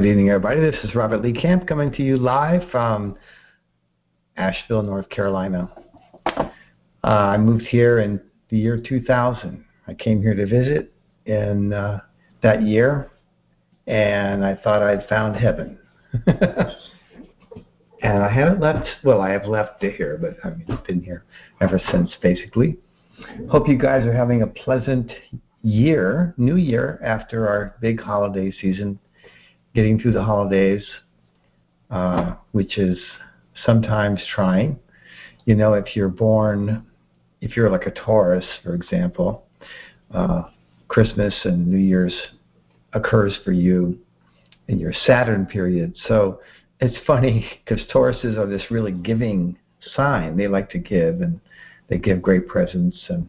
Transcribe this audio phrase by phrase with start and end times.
[0.00, 0.60] good evening, everybody.
[0.60, 3.18] This is Robert Lee Camp coming to you live from
[4.38, 5.70] Asheville, North Carolina.
[6.24, 6.48] Uh,
[7.04, 9.62] I moved here in the year 2000.
[9.86, 10.94] I came here to visit
[11.26, 12.00] in uh,
[12.42, 13.10] that year,
[13.86, 15.78] and I thought I'd found heaven.
[16.26, 16.72] and
[18.02, 18.88] I haven't left.
[19.04, 21.24] Well, I have left to here, but I mean, I've been here
[21.60, 22.78] ever since, basically.
[23.50, 25.12] Hope you guys are having a pleasant
[25.60, 28.98] year, new year after our big holiday season
[29.74, 30.84] getting through the holidays,
[31.90, 32.98] uh, which is
[33.64, 34.78] sometimes trying.
[35.44, 36.86] You know, if you're born,
[37.40, 39.46] if you're like a Taurus, for example,
[40.12, 40.42] uh,
[40.88, 42.14] Christmas and New Year's
[42.92, 43.98] occurs for you
[44.68, 45.96] in your Saturn period.
[46.08, 46.40] So
[46.80, 49.56] it's funny because Tauruses are this really giving
[49.94, 50.36] sign.
[50.36, 51.40] They like to give and
[51.88, 53.28] they give great presents and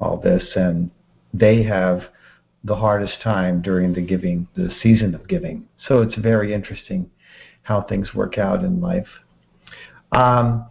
[0.00, 0.90] all this, and
[1.34, 2.02] they have
[2.64, 5.66] the hardest time during the giving, the season of giving.
[5.86, 7.10] So it's very interesting
[7.62, 9.06] how things work out in life.
[10.12, 10.66] Um,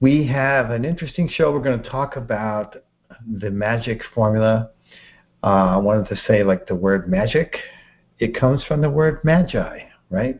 [0.00, 1.52] we have an interesting show.
[1.52, 2.76] We're going to talk about
[3.38, 4.70] the magic formula.
[5.42, 7.56] Uh, I wanted to say, like the word magic,
[8.18, 9.80] it comes from the word magi,
[10.10, 10.38] right?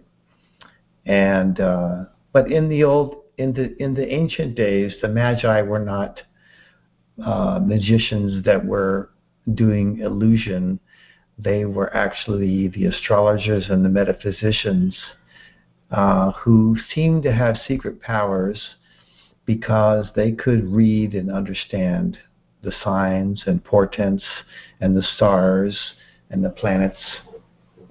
[1.07, 5.79] And uh, but in the old, in the in the ancient days, the magi were
[5.79, 6.21] not
[7.25, 9.11] uh, magicians that were
[9.55, 10.79] doing illusion
[11.43, 14.97] they were actually the astrologers and the metaphysicians
[15.91, 18.61] uh, who seemed to have secret powers
[19.47, 22.19] because they could read and understand
[22.63, 24.25] the signs and portents
[24.81, 25.77] and the stars
[26.31, 26.99] and the planets.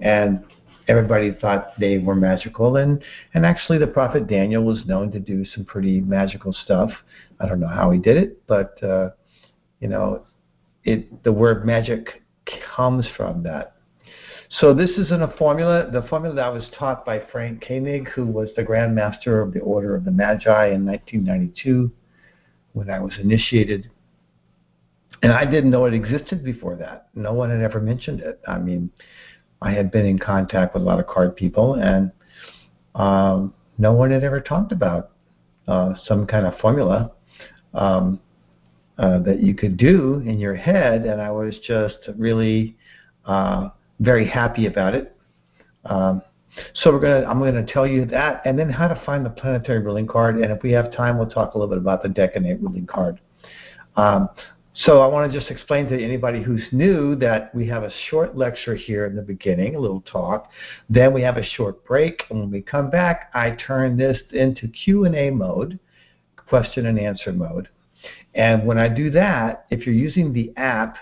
[0.00, 0.44] And
[0.88, 2.76] everybody thought they were magical.
[2.76, 3.02] And,
[3.34, 6.90] and actually, the prophet Daniel was known to do some pretty magical stuff.
[7.38, 9.10] I don't know how he did it, but, uh,
[9.80, 10.24] you know,
[10.84, 12.19] it, the word magic
[12.76, 13.76] comes from that.
[14.58, 15.88] So this isn't a formula.
[15.92, 19.60] The formula that was taught by Frank Koenig, who was the Grand Master of the
[19.60, 21.90] Order of the Magi in 1992
[22.72, 23.90] when I was initiated.
[25.22, 27.08] And I didn't know it existed before that.
[27.14, 28.40] No one had ever mentioned it.
[28.48, 28.90] I mean,
[29.62, 32.10] I had been in contact with a lot of card people, and
[32.94, 35.10] um, no one had ever talked about
[35.68, 37.12] uh, some kind of formula.
[37.74, 38.18] Um,
[39.00, 42.76] uh, that you could do in your head, and I was just really
[43.24, 45.16] uh, very happy about it.
[45.86, 46.20] Um,
[46.74, 49.30] so we're gonna, I'm going to tell you that, and then how to find the
[49.30, 50.36] planetary ruling card.
[50.36, 53.18] And if we have time, we'll talk a little bit about the decanate ruling card.
[53.96, 54.28] Um,
[54.74, 58.36] so I want to just explain to anybody who's new that we have a short
[58.36, 60.50] lecture here in the beginning, a little talk.
[60.90, 64.68] Then we have a short break, and when we come back, I turn this into
[64.68, 65.78] Q&A mode,
[66.36, 67.68] question and answer mode.
[68.34, 70.96] And when I do that, if you're using the app,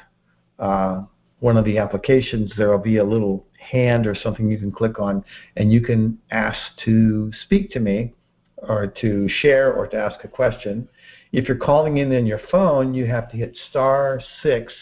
[0.59, 1.03] uh,
[1.41, 4.99] one of the applications, there will be a little hand or something you can click
[4.99, 5.25] on,
[5.56, 8.15] and you can ask to speak to me
[8.56, 10.89] or to share or to ask a question.
[11.33, 14.73] If you're calling in on your phone, you have to hit star six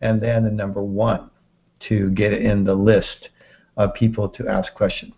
[0.00, 1.30] and then the number one
[1.88, 3.28] to get in the list
[3.76, 5.14] of people to ask questions.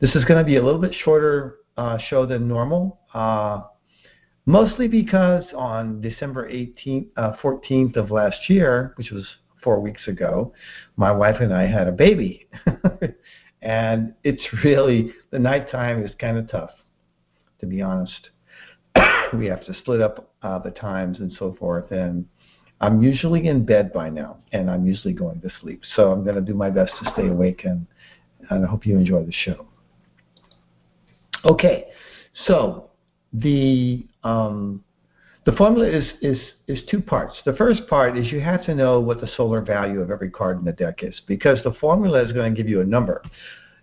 [0.00, 3.00] This is going to be a little bit shorter uh, show than normal.
[3.12, 3.62] Uh,
[4.46, 9.26] mostly because on December 18th, uh, 14th of last year, which was
[9.62, 10.52] four weeks ago,
[10.96, 12.46] my wife and I had a baby.
[13.62, 16.70] and it's really, the nighttime is kind of tough,
[17.60, 18.30] to be honest.
[19.32, 21.90] we have to split up uh, the times and so forth.
[21.90, 22.26] And
[22.80, 25.82] I'm usually in bed by now, and I'm usually going to sleep.
[25.96, 27.86] So I'm going to do my best to stay awake, and,
[28.50, 29.66] and I hope you enjoy the show.
[31.44, 31.86] Okay,
[32.46, 32.90] so
[33.34, 34.82] the um,
[35.44, 36.38] The formula is, is,
[36.68, 37.34] is two parts.
[37.44, 40.58] The first part is you have to know what the solar value of every card
[40.58, 43.22] in the deck is because the formula is going to give you a number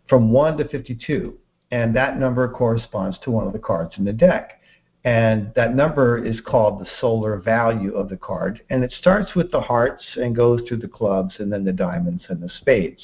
[0.09, 1.37] from 1 to 52,
[1.69, 4.59] and that number corresponds to one of the cards in the deck.
[5.03, 9.51] And that number is called the solar value of the card, and it starts with
[9.51, 13.01] the hearts and goes through the clubs and then the diamonds and the spades.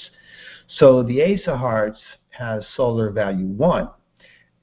[0.79, 1.99] So the ace of hearts
[2.29, 3.89] has solar value 1,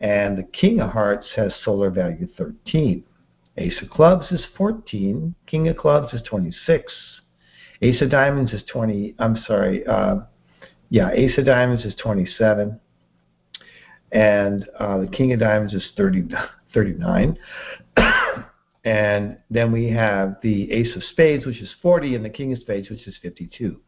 [0.04, 3.02] and the king of hearts has solar value 13.
[3.56, 5.34] Ace of clubs is 14.
[5.46, 6.92] King of clubs is 26.
[7.80, 9.14] Ace of diamonds is 20.
[9.18, 9.86] I'm sorry.
[9.86, 10.16] Uh,
[10.90, 12.78] yeah, ace of diamonds is 27.
[14.12, 16.28] And uh, the king of diamonds is 30,
[16.74, 17.38] 39.
[18.84, 22.58] and then we have the ace of spades, which is 40, and the king of
[22.58, 23.80] spades, which is 52.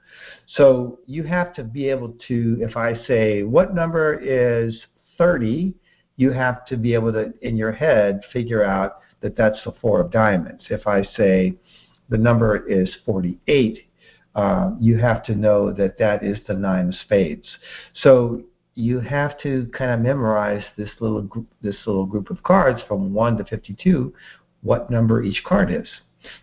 [0.47, 4.81] So you have to be able to, if I say, what number is
[5.19, 5.75] 30,
[6.17, 10.01] you have to be able to, in your head, figure out that that's the four
[10.01, 10.65] of diamonds.
[10.71, 11.55] If I say
[12.09, 13.87] the number is 48,
[14.35, 17.47] uh, you have to know that that is the nine of spades.
[18.03, 18.43] So
[18.75, 23.15] you have to kind of memorize this little group, this little group of cards from
[23.15, 24.13] 1 to 52,
[24.63, 25.89] what number each card is.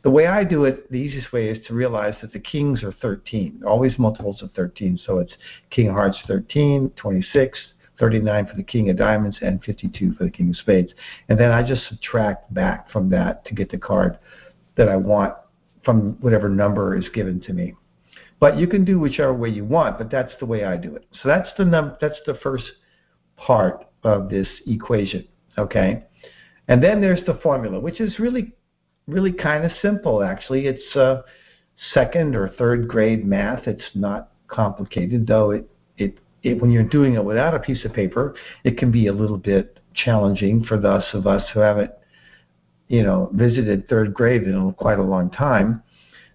[0.03, 2.93] The way I do it, the easiest way is to realize that the kings are
[3.01, 4.99] 13, always multiples of 13.
[5.05, 5.33] So it's
[5.69, 7.59] king hearts 13, 26,
[7.99, 10.91] 39 for the king of diamonds, and 52 for the king of spades.
[11.29, 14.17] And then I just subtract back from that to get the card
[14.75, 15.35] that I want
[15.83, 17.75] from whatever number is given to me.
[18.39, 21.05] But you can do whichever way you want, but that's the way I do it.
[21.21, 22.65] So that's the num- that's the first
[23.37, 26.03] part of this equation, okay?
[26.67, 28.53] And then there's the formula, which is really
[29.07, 30.67] really kind of simple actually.
[30.67, 31.21] It's uh,
[31.93, 33.67] second or third grade math.
[33.67, 37.93] It's not complicated, though it it it, when you're doing it without a piece of
[37.93, 41.91] paper, it can be a little bit challenging for those of us who haven't,
[42.87, 45.81] you know, visited third grade in quite a long time.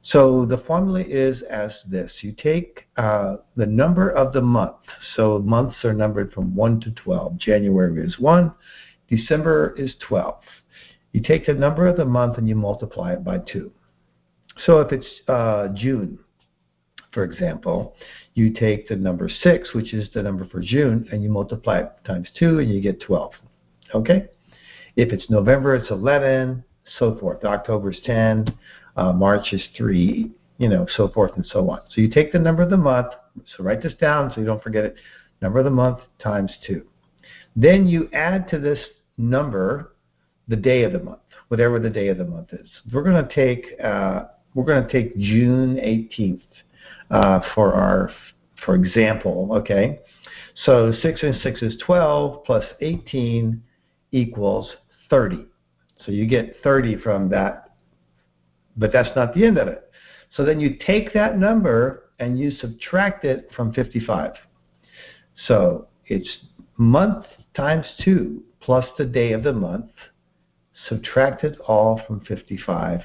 [0.05, 2.11] So the formula is as this.
[2.23, 4.77] You take uh, the number of the month.
[5.17, 7.37] So months are numbered from 1 to 12.
[7.37, 8.53] January is 1.
[9.09, 10.37] December is 12.
[11.13, 13.71] You take the number of the month and you multiply it by 2.
[14.65, 16.19] So if it's uh, June,
[17.13, 17.95] for example,
[18.39, 21.93] you take the number 6, which is the number for June, and you multiply it
[22.05, 23.33] times 2, and you get 12.
[23.95, 24.27] Okay?
[24.97, 26.65] If it's November, it's 11,
[26.99, 27.45] so forth.
[27.45, 28.57] October is 10,
[28.97, 31.81] uh, March is 3, you know, so forth and so on.
[31.91, 33.09] So you take the number of the month,
[33.57, 34.95] so write this down so you don't forget it,
[35.43, 36.83] number of the month times 2.
[37.57, 38.79] Then you add to this
[39.17, 39.93] number
[40.47, 42.69] the day of the month, whatever the day of the month is.
[42.93, 44.25] We're going to take uh,
[44.55, 46.41] we're going to take June 18th
[47.11, 48.11] uh, for our,
[48.65, 50.01] for example, okay?
[50.65, 53.63] So 6 and 6 is 12 plus 18
[54.13, 54.71] equals
[55.11, 55.47] 30.
[56.05, 57.77] So you get 30 from that,
[58.77, 59.91] but that's not the end of it.
[60.35, 64.33] So then you take that number and you subtract it from 55.
[65.47, 66.39] So it's
[66.77, 69.91] month times 2 plus the day of the month,
[70.89, 73.01] subtract it all from 55,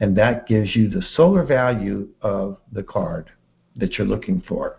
[0.00, 3.30] and that gives you the solar value of the card
[3.76, 4.76] that you're looking for.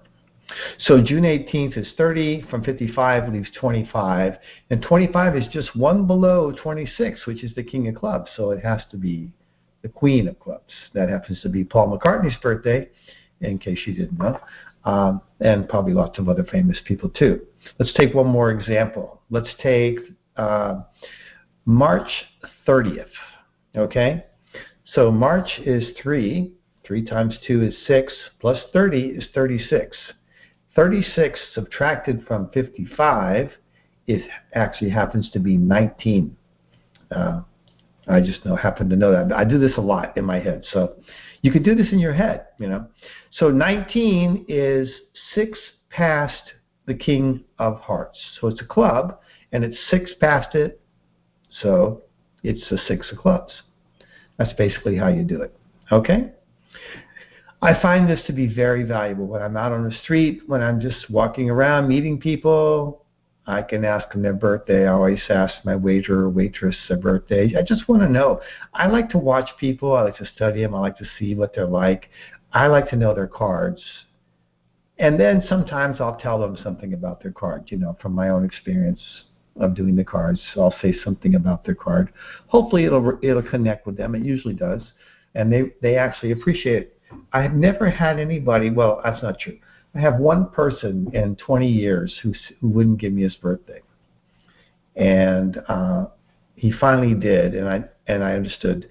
[0.80, 4.34] So June 18th is 30, from 55 leaves 25,
[4.70, 8.64] and 25 is just one below 26, which is the king of clubs, so it
[8.64, 9.32] has to be
[9.82, 10.74] the queen of clubs.
[10.94, 12.90] That happens to be Paul McCartney's birthday,
[13.42, 14.40] in case you didn't know,
[14.86, 17.42] um, and probably lots of other famous people too.
[17.80, 19.22] Let's take one more example.
[19.30, 20.00] Let's take
[20.38, 20.82] uh,
[21.66, 22.10] March
[22.68, 23.08] 30th,
[23.76, 24.26] okay?
[24.94, 26.52] So March is 3.
[26.86, 29.98] 3 times 2 is 6, plus 30 is 36.
[30.76, 33.52] 36 subtracted from 55
[34.08, 34.22] is
[34.54, 36.36] actually happens to be 19.
[37.12, 37.42] Uh,
[38.08, 39.32] I just know happen to know that.
[39.32, 40.66] I do this a lot in my head.
[40.72, 40.96] So
[41.42, 42.88] you could do this in your head, you know.
[43.32, 44.90] So 19 is
[45.36, 45.58] 6
[45.90, 46.54] past
[46.86, 48.20] the king of hearts.
[48.40, 49.20] So it's a club
[49.52, 50.82] and it's 6 past it.
[51.62, 52.02] So
[52.44, 53.54] it's a 6 of clubs.
[54.38, 55.56] That's basically how you do it.
[55.92, 56.32] Okay?
[57.62, 60.82] I find this to be very valuable when I'm out on the street, when I'm
[60.82, 63.06] just walking around meeting people.
[63.46, 64.88] I can ask them their birthday.
[64.88, 67.56] I always ask my waiter or waitress their birthday.
[67.58, 68.42] I just want to know.
[68.74, 69.94] I like to watch people.
[69.96, 70.74] I like to study them.
[70.74, 72.10] I like to see what they're like.
[72.54, 73.82] I like to know their cards.
[75.00, 78.46] And then sometimes I'll tell them something about their card, you know, from my own
[78.46, 79.02] experience
[79.60, 80.40] of doing the cards.
[80.56, 82.14] I'll say something about their card.
[82.48, 84.16] Hopefully it'll it'll connect with them.
[84.16, 84.82] It usually does,
[85.36, 86.84] and they they actually appreciate.
[86.84, 87.00] It.
[87.32, 88.70] I have never had anybody.
[88.70, 89.58] Well, that's not true.
[89.96, 93.82] I have one person in 20 years who who wouldn't give me his birthday,
[94.96, 96.06] and uh,
[96.56, 98.88] he finally did, and I and I understood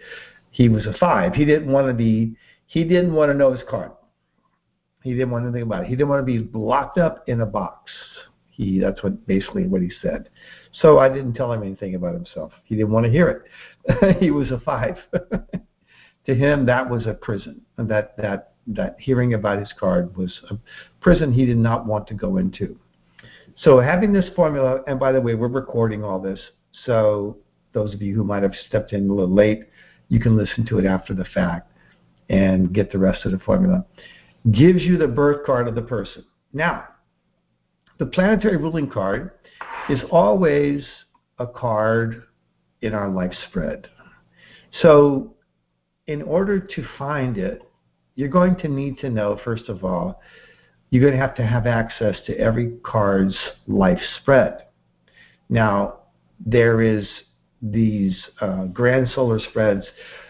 [0.51, 1.35] he was a five.
[1.35, 2.37] He didn't want to be.
[2.67, 3.93] He didn't want to know his card.
[5.03, 5.89] He didn't want anything about it.
[5.89, 7.91] He didn't want to be locked up in a box.
[8.51, 10.29] He that's what basically what he said.
[10.81, 12.53] So I didn't tell him anything about himself.
[12.65, 13.45] He didn't want to hear
[13.89, 14.19] it.
[14.21, 14.97] he was a five.
[16.27, 17.61] to him, that was a prison.
[17.77, 20.57] That that that hearing about his card was a
[21.01, 22.79] prison he did not want to go into.
[23.57, 26.41] So having this formula, and by the way, we're recording all this,
[26.85, 27.37] so
[27.73, 29.65] those of you who might have stepped in a little late,
[30.09, 31.71] you can listen to it after the fact
[32.29, 33.85] and get the rest of the formula.
[34.51, 36.25] Gives you the birth card of the person.
[36.53, 36.85] Now,
[37.99, 39.33] the planetary ruling card
[39.89, 40.85] is always
[41.39, 42.25] a card
[42.81, 43.89] in our life spread.
[44.81, 45.35] So,
[46.13, 47.63] in order to find it,
[48.15, 50.21] you're going to need to know, first of all,
[50.91, 54.67] you're going to have to have access to every card's life spread.
[55.49, 56.01] Now,
[56.45, 57.09] there is
[57.63, 59.87] these uh, grand solar spreads.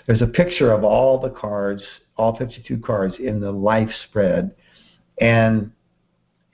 [0.06, 1.82] There's a picture of all the cards,
[2.16, 4.54] all 52 cards in the life spread.
[5.20, 5.72] And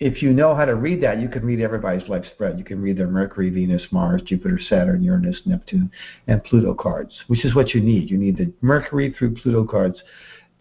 [0.00, 2.58] if you know how to read that, you can read everybody's life spread.
[2.58, 5.90] You can read their Mercury, Venus, Mars, Jupiter, Saturn, Uranus, Neptune,
[6.28, 8.08] and Pluto cards, which is what you need.
[8.10, 10.00] You need the Mercury through Pluto cards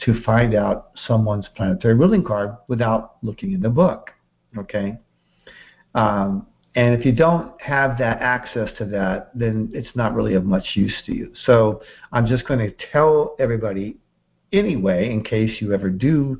[0.05, 4.11] to find out someone's planetary ruling card without looking in the book.
[4.57, 4.97] Okay?
[5.93, 10.45] Um, and if you don't have that access to that, then it's not really of
[10.45, 11.31] much use to you.
[11.45, 13.97] So I'm just going to tell everybody
[14.51, 16.39] anyway, in case you ever do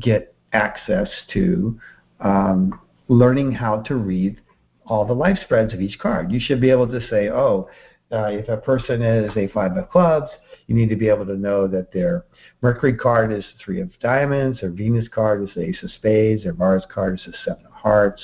[0.00, 1.78] get access to
[2.20, 4.40] um, learning how to read
[4.86, 6.32] all the life spreads of each card.
[6.32, 7.68] You should be able to say, oh,
[8.10, 10.30] uh, if a person is a five of clubs,
[10.66, 12.24] you need to be able to know that their
[12.62, 16.54] Mercury card is three of diamonds, their Venus card is the ace of spades, their
[16.54, 18.22] Mars card is the seven of hearts,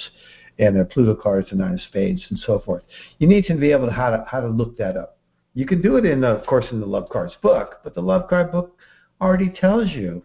[0.58, 2.82] and their Pluto card is the nine of spades, and so forth.
[3.18, 5.18] You need to be able to how to how to look that up.
[5.52, 8.28] You can do it in, of course, in the Love Cards book, but the Love
[8.28, 8.76] Card book
[9.20, 10.22] already tells you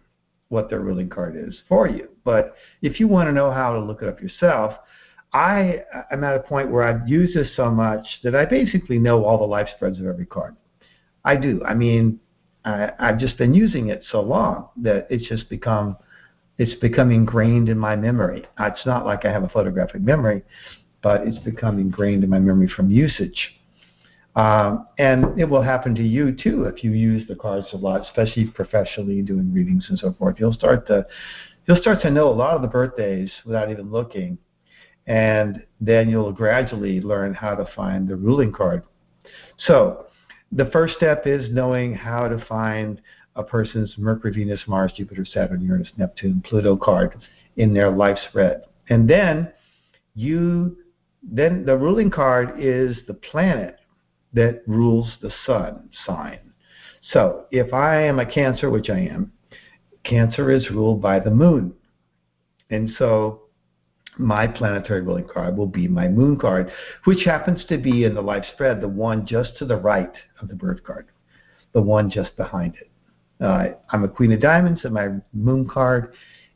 [0.50, 2.08] what their ruling card is for you.
[2.24, 4.74] But if you want to know how to look it up yourself,
[5.32, 9.24] I am at a point where I've used this so much that I basically know
[9.24, 10.56] all the life spreads of every card.
[11.24, 11.62] I do.
[11.64, 12.18] I mean,
[12.64, 15.96] I, I've just been using it so long that it's just become
[16.58, 18.44] it's become ingrained in my memory.
[18.58, 20.42] It's not like I have a photographic memory,
[21.02, 23.59] but it's become ingrained in my memory from usage.
[24.36, 28.02] Um, and it will happen to you too if you use the cards a lot,
[28.02, 30.36] especially professionally doing readings and so forth.
[30.38, 31.06] You'll start to
[31.66, 34.38] you'll start to know a lot of the birthdays without even looking,
[35.06, 38.84] and then you'll gradually learn how to find the ruling card.
[39.66, 40.06] So
[40.52, 43.00] the first step is knowing how to find
[43.36, 47.16] a person's Mercury, Venus, Mars, Jupiter, Saturn, Uranus, Neptune, Pluto card
[47.56, 48.62] in their life spread.
[48.88, 49.52] And then
[50.14, 50.76] you
[51.22, 53.79] then the ruling card is the planet
[54.32, 56.38] that rules the sun sign.
[57.12, 59.32] So if I am a Cancer, which I am,
[60.04, 61.72] Cancer is ruled by the moon.
[62.70, 63.42] And so
[64.18, 66.70] my planetary ruling card will be my moon card,
[67.04, 70.48] which happens to be in the life spread, the one just to the right of
[70.48, 71.08] the birth card,
[71.72, 72.90] the one just behind it.
[73.44, 76.12] Uh, I'm a Queen of Diamonds, and my moon card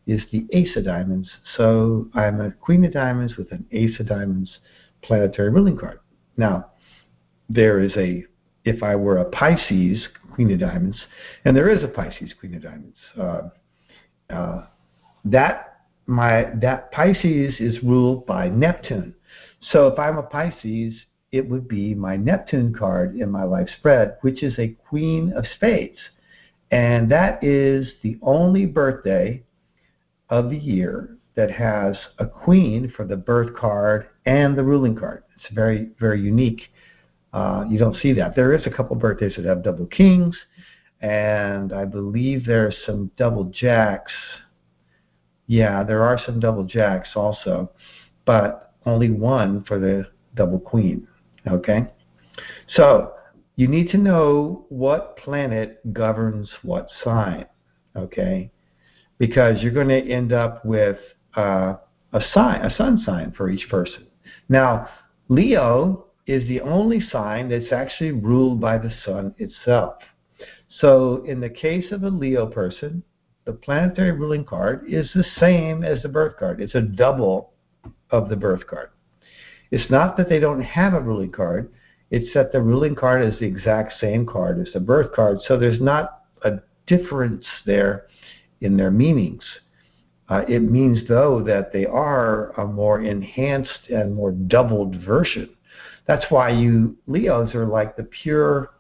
[0.06, 1.30] is the Ace of Diamonds.
[1.56, 4.58] So I'm a Queen of Diamonds with an Ace of Diamonds
[5.02, 6.00] planetary ruling card.
[6.36, 6.72] Now,
[7.48, 8.24] there is a,
[8.64, 10.98] if I were a Pisces Queen of Diamonds,
[11.44, 13.42] and there is a Pisces Queen of Diamonds, uh,
[14.30, 14.66] uh,
[15.24, 19.14] that my that Pisces is ruled by Neptune.
[19.72, 20.94] So if I'm a Pisces,
[21.32, 25.44] it would be my Neptune card in my life spread, which is a Queen of
[25.56, 25.98] Spades.
[26.70, 29.42] And that is the only birthday
[30.28, 35.24] of the year that has a queen for the birth card and the ruling card.
[35.36, 36.62] It's very, very unique.
[37.34, 38.34] Uh, you don't see that.
[38.34, 40.36] There is a couple birthdays that have double kings,
[41.02, 44.12] and I believe there's some double jacks
[45.46, 47.70] yeah, there are some double jacks also,
[48.24, 51.06] but only one for the double queen.
[51.46, 51.86] Okay?
[52.68, 53.14] So
[53.56, 57.46] you need to know what planet governs what sign.
[57.94, 58.50] Okay?
[59.18, 60.96] Because you're going to end up with
[61.36, 61.74] uh,
[62.12, 64.06] a sign, a sun sign for each person.
[64.48, 64.88] Now,
[65.28, 69.96] Leo is the only sign that's actually ruled by the sun itself.
[70.80, 73.02] So, in the case of a Leo person,
[73.44, 76.60] the planetary ruling card is the same as the birth card.
[76.60, 77.52] It's a double
[78.10, 78.90] of the birth card.
[79.70, 81.72] It's not that they don't have a ruling card,
[82.10, 85.58] it's that the ruling card is the exact same card as the birth card, so
[85.58, 88.06] there's not a difference there
[88.60, 89.42] in their meanings.
[90.28, 95.53] Uh, it means, though, that they are a more enhanced and more doubled version.
[96.06, 98.70] That's why you Leos are like the pure.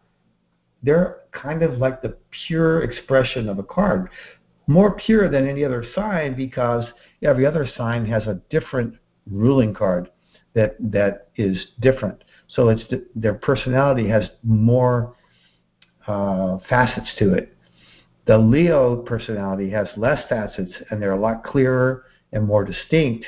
[0.82, 2.16] They're kind of like the
[2.46, 4.10] pure expression of a card,
[4.66, 6.84] more pure than any other sign because
[7.22, 8.94] every other sign has a different
[9.30, 10.10] ruling card
[10.54, 12.22] that that is different.
[12.48, 12.82] So it's
[13.14, 15.16] their personality has more
[16.06, 17.56] uh, facets to it.
[18.26, 23.26] The Leo personality has less facets, and they're a lot clearer and more distinct.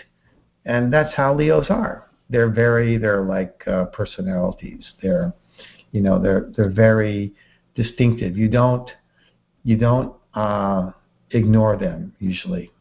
[0.64, 2.05] And that's how Leos are.
[2.28, 4.84] They're very, they're like uh, personalities.
[5.02, 5.32] They're,
[5.92, 7.32] you know, they're they're very
[7.74, 8.36] distinctive.
[8.36, 8.90] You don't,
[9.62, 10.90] you don't uh,
[11.30, 12.72] ignore them usually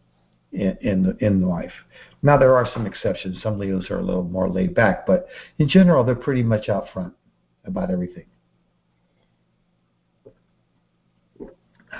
[0.51, 1.73] in in, the, in life.
[2.23, 3.41] Now there are some exceptions.
[3.43, 5.27] Some Leos are a little more laid back, but
[5.59, 7.13] in general, they're pretty much out front
[7.65, 8.25] about everything.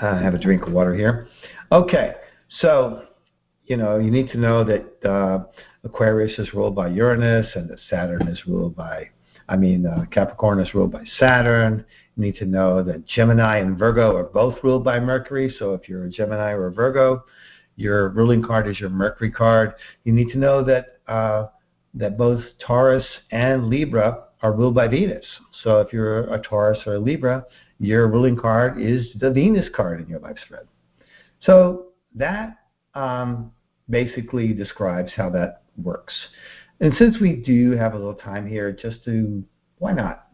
[0.02, 1.28] I have a drink of water here.
[1.72, 2.14] Okay,
[2.60, 3.04] so
[3.66, 5.44] you know you need to know that uh,
[5.86, 9.08] Aquarius is ruled by Uranus and that Saturn is ruled by,
[9.48, 11.84] I mean uh, Capricorn is ruled by Saturn.
[12.16, 15.54] You need to know that Gemini and Virgo are both ruled by Mercury.
[15.58, 17.24] So if you're a Gemini or a Virgo,
[17.76, 19.74] your ruling card is your Mercury card.
[20.04, 21.48] You need to know that uh,
[21.94, 25.24] that both Taurus and Libra are ruled by Venus.
[25.62, 27.44] So if you're a Taurus or a Libra,
[27.78, 30.66] your ruling card is the Venus card in your life spread.
[31.42, 32.58] So that
[32.94, 33.52] um,
[33.88, 36.14] basically describes how that works.
[36.80, 39.42] And since we do have a little time here, just to,
[39.78, 40.28] why not,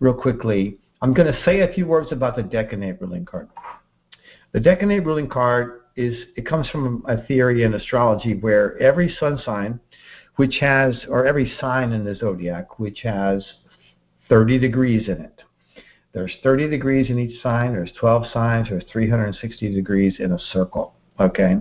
[0.00, 3.48] real quickly, I'm going to say a few words about the decanate ruling card.
[4.52, 9.38] The decanate ruling card is, it comes from a theory in astrology where every sun
[9.44, 9.80] sign,
[10.36, 13.44] which has, or every sign in the zodiac, which has
[14.28, 15.42] 30 degrees in it,
[16.16, 17.72] there's 30 degrees in each sign.
[17.72, 18.70] There's 12 signs.
[18.70, 20.94] There's 360 degrees in a circle.
[21.20, 21.58] Okay,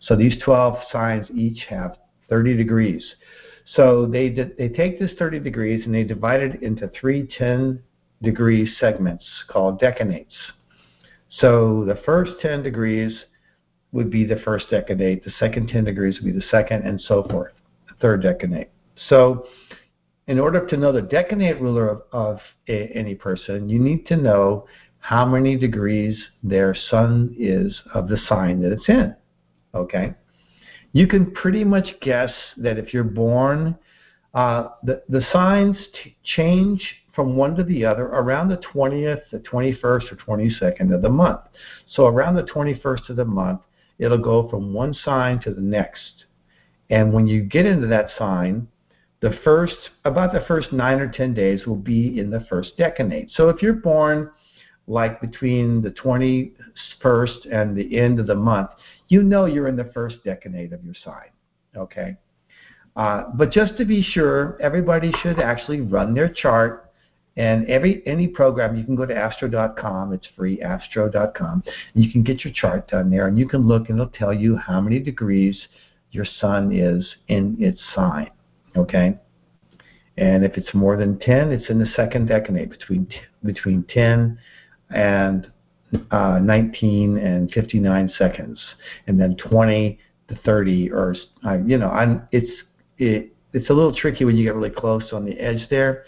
[0.00, 1.98] so these 12 signs each have
[2.32, 3.04] 30 degrees.
[3.76, 7.78] So they they take this 30 degrees and they divide it into three 10
[8.22, 10.34] degree segments called decanates.
[11.40, 13.12] So the first 10 degrees
[13.92, 15.24] would be the first decanate.
[15.24, 17.52] The second 10 degrees would be the second, and so forth.
[17.86, 18.68] The third decanate.
[19.10, 19.46] So
[20.26, 24.16] in order to know the decanate ruler of, of a, any person, you need to
[24.16, 24.66] know
[25.00, 29.14] how many degrees their sun is of the sign that it's in.
[29.74, 30.14] Okay?
[30.92, 33.76] You can pretty much guess that if you're born,
[34.34, 36.82] uh, the, the signs t- change
[37.14, 41.40] from one to the other around the 20th, the 21st, or 22nd of the month.
[41.88, 43.60] So around the 21st of the month,
[43.98, 46.24] it'll go from one sign to the next.
[46.90, 48.68] And when you get into that sign,
[49.20, 53.30] the first, about the first nine or 10 days will be in the first decanate.
[53.30, 54.30] So if you're born
[54.86, 58.70] like between the 21st and the end of the month,
[59.08, 61.30] you know you're in the first decanate of your sign.
[61.76, 62.16] Okay?
[62.96, 66.90] Uh, but just to be sure, everybody should actually run their chart.
[67.36, 70.12] And every any program, you can go to astro.com.
[70.12, 71.62] It's free, astro.com.
[71.94, 74.34] And you can get your chart done there, and you can look, and it'll tell
[74.34, 75.58] you how many degrees
[76.10, 78.30] your sun is in its sign.
[78.76, 79.18] Okay?
[80.18, 83.08] And if it's more than 10, it's in the second decanate, between,
[83.42, 84.38] between 10
[84.94, 85.50] and
[86.10, 88.60] uh, 19 and 59 seconds.
[89.06, 91.14] And then 20 to 30, or,
[91.46, 92.50] uh, you know, I'm, it's,
[92.98, 96.04] it, it's a little tricky when you get really close on the edge there.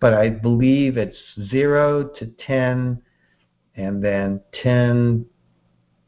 [0.00, 1.16] But I believe it's
[1.50, 3.00] 0 to 10,
[3.76, 5.24] and then 10,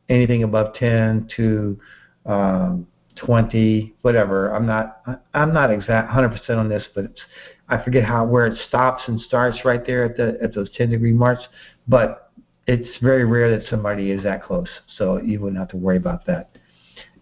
[0.08, 1.80] anything above 10 to
[2.26, 4.54] um, 20, whatever.
[4.54, 5.02] I'm not
[5.32, 7.20] I'm not exact 100% on this, but it's,
[7.68, 10.90] I forget how where it stops and starts right there at the at those 10
[10.90, 11.44] degree marks.
[11.88, 12.30] But
[12.66, 16.26] it's very rare that somebody is that close, so you wouldn't have to worry about
[16.26, 16.56] that.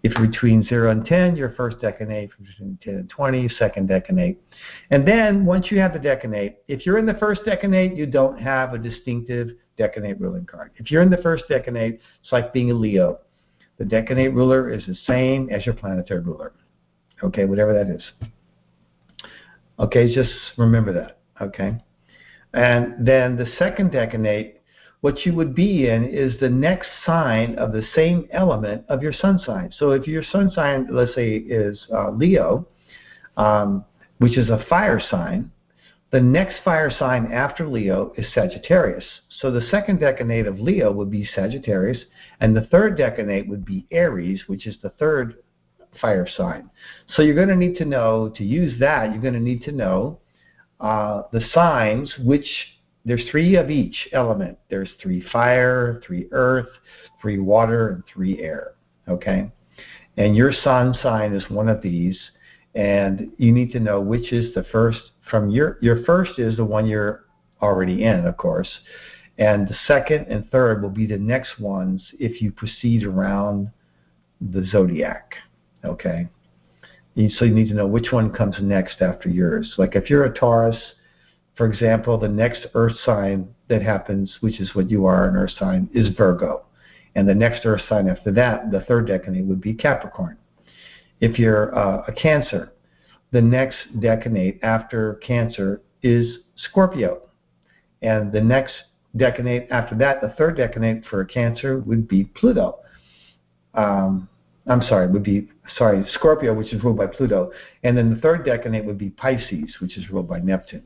[0.02, 2.28] If you're between 0 and 10, your first decanate.
[2.38, 4.36] Between 10 and 20, second decanate.
[4.90, 8.38] And then once you have the decanate, if you're in the first decanate, you don't
[8.38, 10.72] have a distinctive decanate ruling card.
[10.76, 13.20] If you're in the first decanate, it's like being a Leo.
[13.78, 16.52] The decanate ruler is the same as your planetary ruler.
[17.22, 18.02] Okay, whatever that is.
[19.78, 21.18] Okay, just remember that.
[21.40, 21.76] Okay.
[22.52, 24.54] And then the second decanate,
[25.00, 29.12] what you would be in is the next sign of the same element of your
[29.12, 29.72] sun sign.
[29.76, 32.66] So if your sun sign, let's say, is uh, Leo,
[33.36, 33.84] um,
[34.18, 35.50] which is a fire sign,
[36.10, 39.04] the next fire sign after Leo is Sagittarius.
[39.40, 41.98] So the second decanate of Leo would be Sagittarius,
[42.38, 45.34] and the third decanate would be Aries, which is the third
[46.00, 46.70] fire sign.
[47.14, 49.72] So you're going to need to know, to use that, you're going to need to
[49.72, 50.20] know
[50.80, 52.46] uh, the signs, which
[53.04, 54.58] there's three of each element.
[54.70, 56.68] There's three fire, three earth,
[57.20, 58.72] three water, and three air.
[59.08, 59.50] Okay?
[60.16, 62.18] And your sun sign is one of these
[62.74, 66.64] and you need to know which is the first from your your first is the
[66.64, 67.24] one you're
[67.62, 68.68] already in, of course,
[69.38, 73.70] and the second and third will be the next ones if you proceed around
[74.40, 75.34] the zodiac.
[75.84, 76.28] Okay,
[77.16, 79.74] so you need to know which one comes next after yours.
[79.78, 80.76] Like if you're a Taurus,
[81.56, 85.52] for example, the next Earth sign that happens, which is what you are, an Earth
[85.58, 86.64] sign, is Virgo.
[87.14, 90.36] And the next Earth sign after that, the third decanate, would be Capricorn.
[91.20, 92.72] If you're uh, a Cancer,
[93.30, 97.22] the next decanate after Cancer is Scorpio.
[98.02, 98.74] And the next
[99.16, 102.80] decanate after that, the third decanate for a Cancer would be Pluto.
[103.74, 104.28] Um,
[104.66, 108.46] I'm sorry, would be sorry Scorpio, which is ruled by Pluto, and then the third
[108.46, 110.84] decanate would be Pisces, which is ruled by Neptune.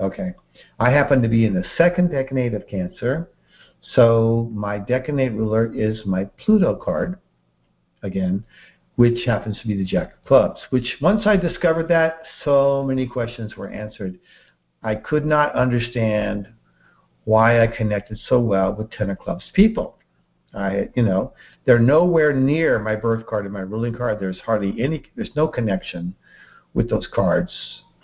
[0.00, 0.32] Okay,
[0.80, 3.28] I happen to be in the second decanate of Cancer,
[3.94, 7.18] so my decanate ruler is my Pluto card,
[8.02, 8.42] again,
[8.96, 10.60] which happens to be the Jack of Clubs.
[10.70, 14.18] Which once I discovered that, so many questions were answered.
[14.82, 16.48] I could not understand
[17.24, 19.96] why I connected so well with Ten of Clubs people.
[20.54, 21.32] I, you know,
[21.64, 24.20] they're nowhere near my birth card and my ruling card.
[24.20, 26.14] There's hardly any, there's no connection
[26.74, 27.52] with those cards,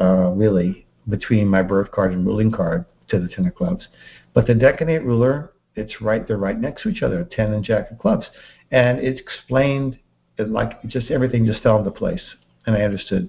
[0.00, 3.88] uh, really, between my birth card and ruling card to the Ten of Clubs.
[4.34, 7.90] But the decanate ruler, it's right, they're right next to each other, Ten and Jack
[7.90, 8.26] of Clubs.
[8.70, 9.98] And it explained,
[10.38, 12.22] it like just everything just fell into place,
[12.66, 13.28] and I understood.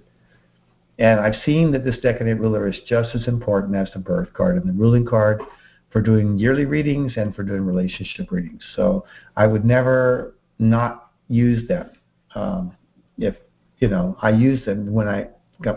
[0.97, 4.57] And I've seen that this decanate ruler is just as important as the birth card
[4.57, 5.41] and the ruling card
[5.91, 8.61] for doing yearly readings and for doing relationship readings.
[8.75, 11.89] So I would never not use them.
[12.35, 12.75] Um,
[13.17, 13.35] if
[13.79, 15.29] you know, I use them when I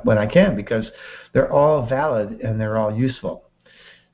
[0.05, 0.87] when I can because
[1.33, 3.45] they're all valid and they're all useful.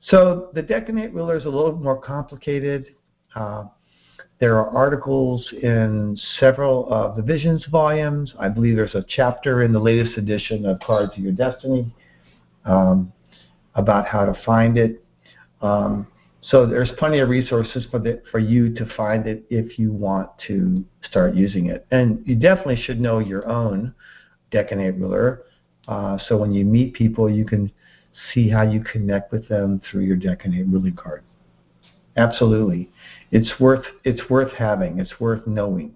[0.01, 2.95] So the decanate ruler is a little more complicated.
[3.35, 3.65] Uh,
[4.39, 8.33] there are articles in several of the Visions volumes.
[8.39, 11.93] I believe there's a chapter in the latest edition of Cards of Your Destiny
[12.63, 13.11] um,
[13.75, 15.03] about how to find it.
[15.61, 16.07] Um,
[16.41, 20.29] so there's plenty of resources for the, for you to find it if you want
[20.47, 21.85] to start using it.
[21.91, 23.93] And you definitely should know your own
[24.51, 25.43] decanate ruler.
[25.87, 27.71] Uh, so when you meet people, you can
[28.33, 31.23] see how you connect with them through your decanate ruling card.
[32.17, 32.89] Absolutely,
[33.31, 34.99] it's worth it's worth having.
[34.99, 35.95] It's worth knowing.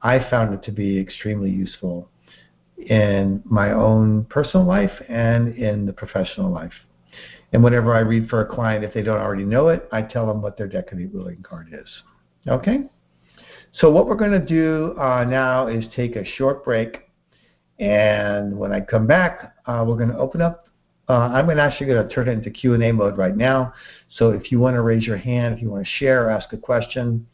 [0.00, 2.08] I found it to be extremely useful
[2.78, 6.72] in my own personal life and in the professional life.
[7.52, 10.26] And whenever I read for a client, if they don't already know it, I tell
[10.26, 11.88] them what their decanate ruling card is.
[12.48, 12.84] Okay?
[13.72, 17.10] So what we're going to do uh, now is take a short break.
[17.78, 20.68] And when I come back, uh, we're going to open up.
[21.08, 23.74] Uh, I'm actually going to turn it into Q&A mode right now.
[24.16, 26.52] So if you want to raise your hand, if you want to share or ask
[26.52, 27.26] a question,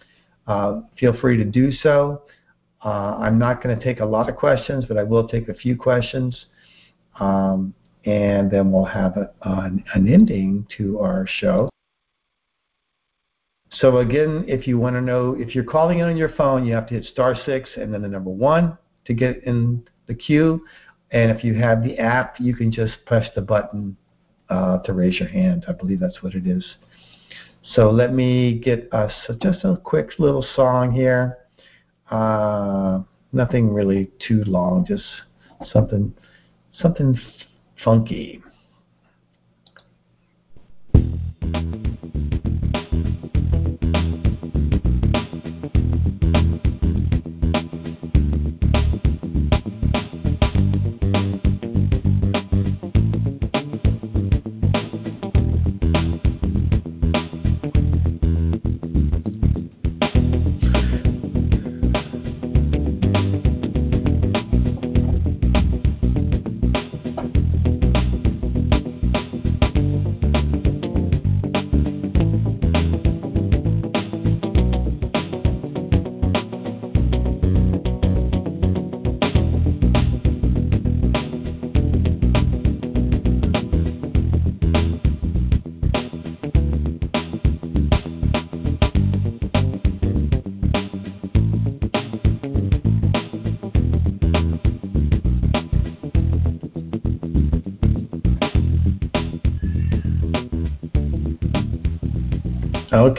[0.47, 2.23] uh, feel free to do so.
[2.85, 5.55] Uh, I'm not going to take a lot of questions, but I will take a
[5.55, 6.47] few questions.
[7.21, 7.75] Um,
[8.09, 11.69] and then we'll have a, an, an ending to our show.
[13.71, 16.75] So again, if you want to know, if you're calling in on your phone, you
[16.75, 20.65] have to hit star six and then the number one to get in the queue.
[21.11, 23.97] And if you have the app, you can just press the button
[24.49, 25.67] uh, to raise your hand.
[25.69, 26.65] I believe that's what it is.
[27.75, 31.39] So let me get us just a quick little song here.
[32.11, 33.01] Uh,
[33.33, 35.05] nothing really too long, just
[35.71, 36.15] something
[36.73, 37.19] something
[37.85, 38.43] funky.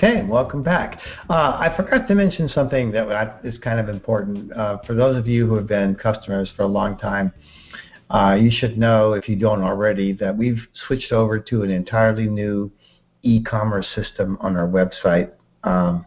[0.02, 0.98] Okay, welcome back.
[1.30, 4.50] Uh, I forgot to mention something that is kind of important.
[4.54, 7.34] Uh, for those of you who have been customers for a long time,
[8.10, 12.28] uh, you should know, if you don't already, that we've switched over to an entirely
[12.28, 12.72] new
[13.24, 15.32] e-commerce system on our website.
[15.66, 16.06] Um,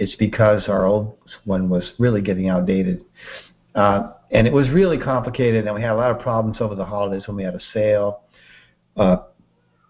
[0.00, 3.04] it's because our old one was really getting outdated.
[3.76, 6.84] Uh, and it was really complicated, and we had a lot of problems over the
[6.84, 8.22] holidays when we had a sale.
[8.96, 9.18] Uh,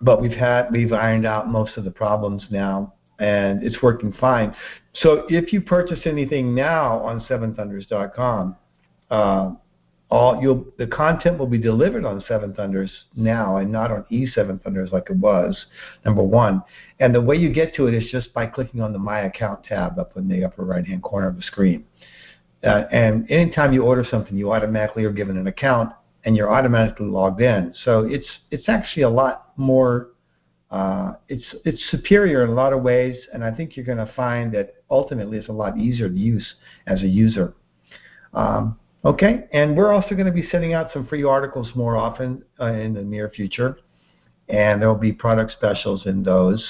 [0.02, 4.54] but we've had we've ironed out most of the problems now, and it's working fine.
[4.94, 8.56] So if you purchase anything now on SevenThunders.com,
[9.10, 9.50] uh,
[10.10, 14.62] all you'll the content will be delivered on Seven Thunders now and not on E7
[14.62, 15.66] Thunders like it was.
[16.04, 16.62] Number one,
[16.98, 19.64] and the way you get to it is just by clicking on the My Account
[19.64, 21.84] tab up in the upper right hand corner of the screen.
[22.64, 25.92] Uh, and anytime you order something, you automatically are given an account
[26.24, 27.74] and you're automatically logged in.
[27.84, 30.08] So it's it's actually a lot more.
[30.70, 34.12] Uh, it's it's superior in a lot of ways, and I think you're going to
[34.14, 36.46] find that ultimately it's a lot easier to use
[36.86, 37.54] as a user.
[38.34, 42.44] Um, okay, and we're also going to be sending out some free articles more often
[42.60, 43.78] uh, in the near future,
[44.50, 46.62] and there will be product specials in those,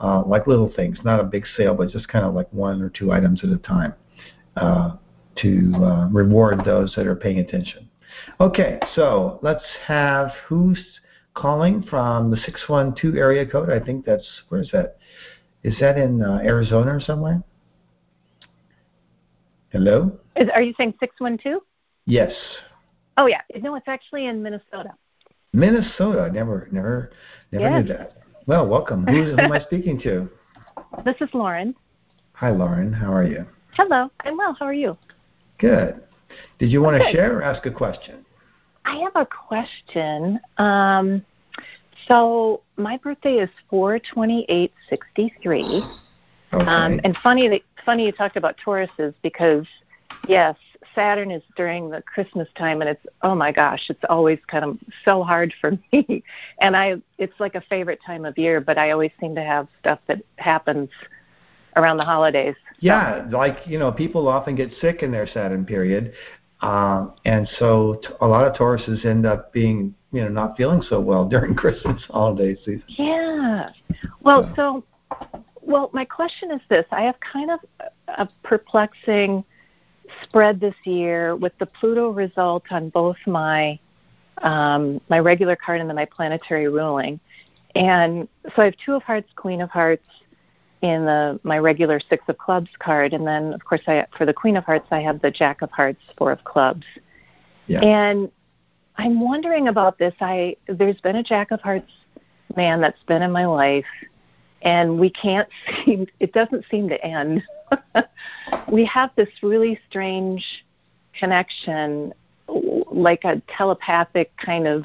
[0.00, 2.88] uh, like little things, not a big sale, but just kind of like one or
[2.88, 3.92] two items at a time
[4.56, 4.96] uh,
[5.36, 7.90] to uh, reward those that are paying attention.
[8.40, 10.78] Okay, so let's have who's
[11.34, 13.70] calling from the 612 area code.
[13.70, 14.96] I think that's, where is that?
[15.62, 17.42] Is that in uh, Arizona or somewhere?
[19.70, 20.18] Hello?
[20.36, 21.62] Is, are you saying 612?
[22.06, 22.32] Yes.
[23.16, 23.40] Oh, yeah.
[23.60, 24.90] No, it's actually in Minnesota.
[25.52, 26.30] Minnesota.
[26.32, 27.10] Never, never,
[27.50, 27.82] never yes.
[27.82, 28.18] knew that.
[28.46, 29.06] Well, welcome.
[29.06, 30.28] Who, who am I speaking to?
[31.04, 31.74] This is Lauren.
[32.34, 32.92] Hi, Lauren.
[32.92, 33.44] How are you?
[33.72, 34.10] Hello.
[34.20, 34.54] I'm well.
[34.56, 34.96] How are you?
[35.58, 36.00] Good.
[36.60, 37.10] Did you want Okay.
[37.10, 38.24] to share or ask a question?
[38.84, 40.40] I have a question.
[40.58, 41.24] Um,
[42.06, 45.82] so my birthday is four twenty eight sixty three.
[46.52, 46.64] Okay.
[46.64, 49.66] Um, and funny that funny you talked about Tauruses because
[50.28, 50.56] yes,
[50.94, 54.78] Saturn is during the Christmas time, and it's oh my gosh, it's always kind of
[55.04, 56.22] so hard for me.
[56.60, 59.68] And I, it's like a favorite time of year, but I always seem to have
[59.80, 60.90] stuff that happens
[61.76, 62.54] around the holidays.
[62.80, 66.12] Yeah, like you know, people often get sick in their Saturn period,
[66.64, 70.82] um, and so t- a lot of Tauruses end up being you know not feeling
[70.82, 72.82] so well during Christmas holiday season.
[72.88, 73.68] Yeah.
[74.22, 74.84] Well, so,
[75.60, 77.60] well, my question is this: I have kind of
[78.08, 79.44] a perplexing
[80.22, 83.78] spread this year with the Pluto result on both my
[84.38, 87.20] um, my regular card and then my planetary ruling,
[87.74, 90.06] and so I have two of Hearts, Queen of Hearts
[90.84, 94.34] in the my regular Six of Clubs card, and then of course I for the
[94.34, 96.84] Queen of Hearts I have the Jack of Hearts, Four of Clubs,
[97.66, 97.80] Yeah.
[97.80, 98.30] and
[98.96, 100.12] I'm wondering about this.
[100.20, 101.90] I there's been a Jack of Hearts
[102.54, 103.86] man that's been in my life,
[104.60, 105.48] and we can't
[105.86, 106.06] seem.
[106.20, 107.42] It doesn't seem to end.
[108.70, 110.44] we have this really strange
[111.18, 112.12] connection,
[112.46, 114.84] like a telepathic kind of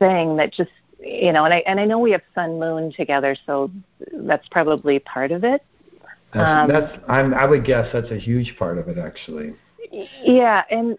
[0.00, 1.44] thing that just you know.
[1.44, 3.70] And I and I know we have Sun Moon together, so
[4.12, 5.62] that's probably part of it.
[6.32, 9.54] That's, Um, that's I'm, I would guess that's a huge part of it actually.
[10.22, 10.98] Yeah, and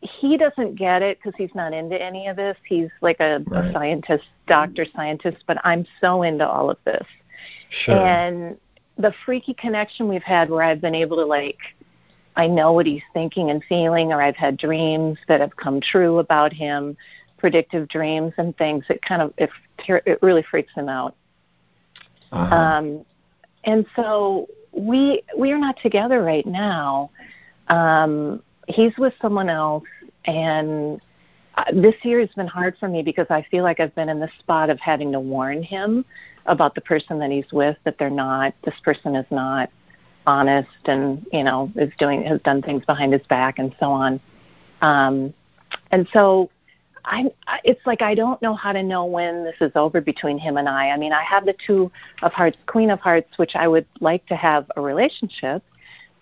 [0.00, 2.56] he doesn't get it because he's not into any of this.
[2.68, 3.66] He's like a, Right.
[3.66, 7.06] a scientist, doctor scientist, but I'm so into all of this.
[7.84, 7.96] Sure.
[7.96, 8.58] And
[8.98, 11.58] the freaky connection we've had where I've been able to like
[12.36, 16.18] I know what he's thinking and feeling or I've had dreams that have come true
[16.18, 16.96] about him,
[17.40, 18.84] predictive dreams and things.
[18.88, 19.50] It kind of it,
[19.88, 21.16] it really freaks him out.
[22.32, 22.54] uh-huh.
[22.54, 23.04] Um,
[23.64, 27.10] and so we we are not together right now.
[27.68, 29.84] Um, he's with someone else,
[30.26, 31.00] and
[31.56, 34.20] uh, this year has been hard for me because I feel like I've been in
[34.20, 36.04] the spot of having to warn him
[36.46, 38.54] about the person that he's with that they're not.
[38.64, 39.70] This person is not
[40.26, 44.20] honest, and you know is doing has done things behind his back and so on.
[44.82, 45.34] Um,
[45.90, 46.50] and so
[47.04, 50.38] I, I it's like I don't know how to know when this is over between
[50.38, 50.90] him and I.
[50.90, 51.90] I mean, I have the two
[52.22, 55.62] of hearts, queen of hearts, which I would like to have a relationship,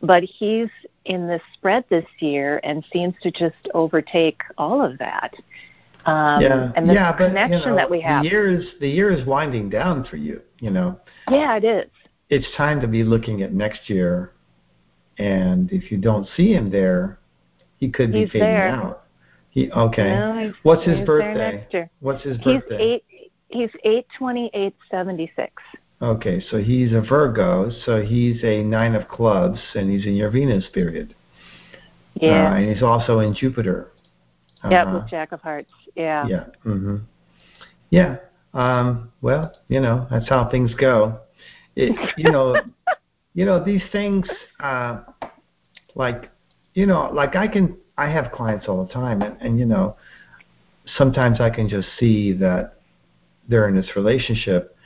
[0.02, 0.68] but he's
[1.04, 5.34] in this spread this year and seems to just overtake all of that.
[6.06, 8.22] Um, yeah, and the yeah, but connection you know, that we have.
[8.22, 10.40] the year is the year is winding down for you.
[10.60, 10.98] You know,
[11.30, 11.90] Yeah, it is.
[12.30, 14.32] it's time to be looking at next year,
[15.18, 17.18] and if you don't see him there,
[17.76, 18.68] he could be He's fading there.
[18.68, 19.04] out.
[19.58, 20.10] He okay.
[20.10, 21.88] No, What's his birthday?
[21.98, 22.78] What's his birthday?
[22.78, 23.04] He's eight.
[23.48, 25.52] He's eight twenty eight seventy six.
[26.00, 30.30] Okay, so he's a Virgo, so he's a nine of clubs, and he's in your
[30.30, 31.16] Venus period.
[32.14, 32.52] Yeah.
[32.52, 33.90] Uh, and he's also in Jupiter.
[34.70, 34.98] Yeah, Uh-huh.
[35.00, 35.72] with Jack of Hearts.
[35.96, 36.24] Yeah.
[36.28, 36.44] Yeah.
[36.64, 37.00] Mhm.
[37.90, 38.16] Yeah.
[38.54, 41.18] Um, well, you know, that's how things go.
[41.74, 42.56] It, you know,
[43.34, 44.28] you know these things.
[44.60, 45.00] Uh,
[45.96, 46.30] like,
[46.74, 47.76] you know, like I can.
[47.98, 49.96] I have clients all the time, and, and you know,
[50.96, 52.74] sometimes I can just see that
[53.48, 54.76] they're in this relationship.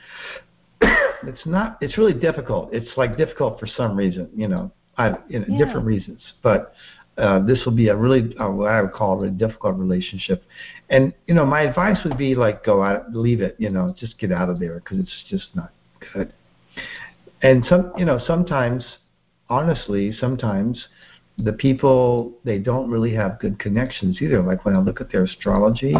[0.81, 1.77] it's not.
[1.79, 2.73] It's really difficult.
[2.73, 4.29] It's like difficult for some reason.
[4.35, 5.63] You know, I you know Yeah.
[5.65, 6.73] different reasons, but
[7.17, 10.43] uh, this will be a really uh, what I would call a really difficult relationship.
[10.89, 13.55] And you know, my advice would be like go out, leave it.
[13.59, 15.71] You know, just get out of there because it's just not
[16.13, 16.33] good.
[17.43, 18.85] And some, you know, sometimes,
[19.49, 20.87] honestly, sometimes
[21.37, 24.41] the people they don't really have good connections either.
[24.41, 25.95] Like when I look at their astrology,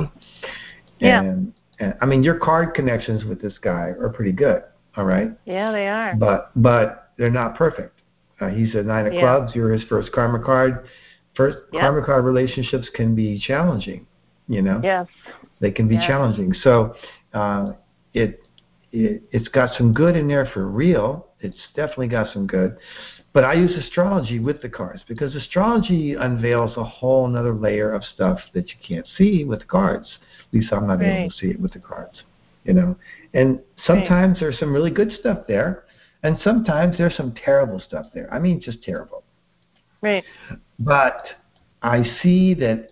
[1.00, 1.22] Yeah.
[1.22, 4.63] and, and I mean your card connections with this guy are pretty good.
[4.96, 6.15] All right Yeah, they are.
[6.15, 8.00] but but they're not perfect.
[8.39, 9.22] Uh, he's a nine of Yeah.
[9.22, 9.56] clubs.
[9.56, 10.86] You're his first karma card.
[11.36, 11.82] First Yep.
[11.82, 14.06] karma card relationships can be challenging.
[14.48, 15.08] You know, Yes.
[15.60, 16.08] they can be Yeah.
[16.08, 16.54] challenging.
[16.54, 16.96] So
[17.34, 17.72] uh,
[18.13, 18.43] it,
[18.91, 21.28] it it's got some good in there for real.
[21.43, 22.77] It's definitely got some good.
[23.34, 28.03] But I use astrology with the cards because astrology unveils a whole another layer of
[28.03, 30.17] stuff that you can't see with cards.
[30.47, 32.23] At least I'm not able to see it with the cards.
[32.63, 32.95] You know,
[33.34, 35.84] and sometimes there's some really good stuff there,
[36.23, 38.34] and sometimes there's some terrible stuff there.
[38.34, 39.23] I mean, just terrible.
[40.01, 40.23] Right.
[40.79, 41.25] But
[41.82, 42.91] I see that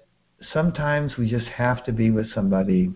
[0.51, 2.91] sometimes we just have to be with somebody.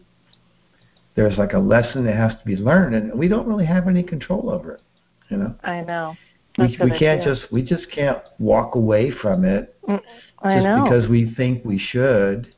[1.15, 4.03] There's like a lesson that has to be learned, and we don't really have any
[4.03, 4.81] control over it.
[5.29, 6.15] You know, I know.
[6.57, 10.83] we That's we can't just we just can't walk away from it I just know.
[10.83, 12.53] because we think we should.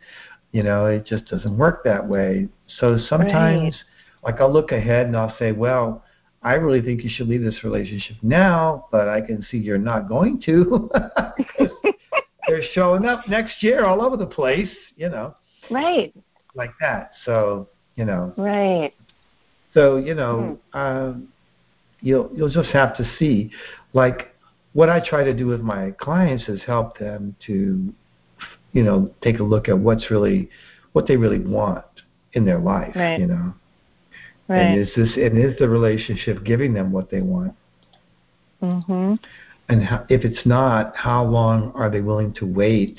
[0.52, 2.48] You know, it just doesn't work that way.
[2.80, 3.76] So sometimes,
[4.24, 6.04] like I'll look ahead and I'll say, well.
[6.44, 10.08] I really think you should leave this relationship now, but I can see you're not
[10.08, 10.90] going to.
[12.48, 15.36] they're showing up next year all over the place, you know,
[15.70, 16.14] right.
[16.56, 17.12] like that.
[17.26, 18.94] So, you know, Right.
[19.74, 21.28] so you know, um,
[22.08, 23.52] you'll you'll just have to see.
[23.94, 24.34] Like
[24.74, 27.94] what I try to do with my clients is help them to,
[28.72, 30.50] you know, take a look at what's really
[30.94, 31.86] what they really want
[32.34, 32.96] in their life.
[32.96, 33.20] Right.
[33.20, 33.54] You know,
[34.48, 34.60] Right.
[34.62, 37.54] and is this and is the relationship giving them what they want?
[38.62, 39.20] mhm.
[39.70, 42.98] And how, if it's not, how long are they willing to wait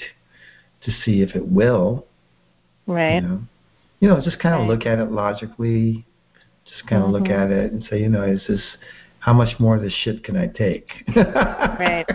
[0.85, 2.07] to see if it will?
[2.87, 3.15] Right.
[3.23, 3.41] You know,
[4.01, 4.69] you know, just kind of Right.
[4.71, 6.05] look at it logically.
[6.67, 7.43] Just kind of look Mhm.
[7.45, 8.61] at it and say, you know, is this
[9.21, 10.89] how much more of this shit can I take?
[11.17, 12.07] Right.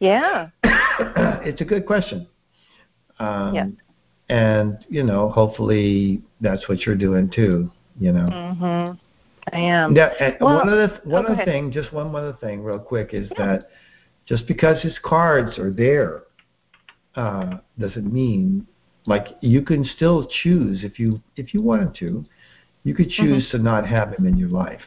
[0.00, 0.48] Yeah.
[1.44, 2.26] it's a good question.
[3.20, 3.66] Um, Yeah.
[4.28, 7.70] And you know, hopefully that's what you're doing too.
[8.00, 8.26] You know.
[8.26, 8.96] Mm-hmm.
[9.54, 9.94] I am.
[9.94, 12.80] Yeah, and Well- one other oh, one go other thing, just one other thing, real
[12.80, 13.46] quick, is Yeah.
[13.46, 13.68] that
[14.26, 16.24] just because his cards are there
[17.14, 18.66] uh, doesn't mean
[19.06, 22.24] like you can still choose if you if you wanted to,
[22.82, 23.22] you could Mm-hmm.
[23.34, 24.80] choose to not have him in your life.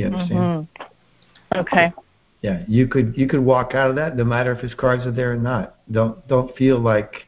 [0.00, 0.68] You understand?
[0.80, 0.86] Mhm.
[1.56, 1.92] Okay.
[2.42, 5.10] Yeah, you could you could walk out of that no matter if his cards are
[5.10, 5.74] there or not.
[5.92, 7.26] Don't don't feel like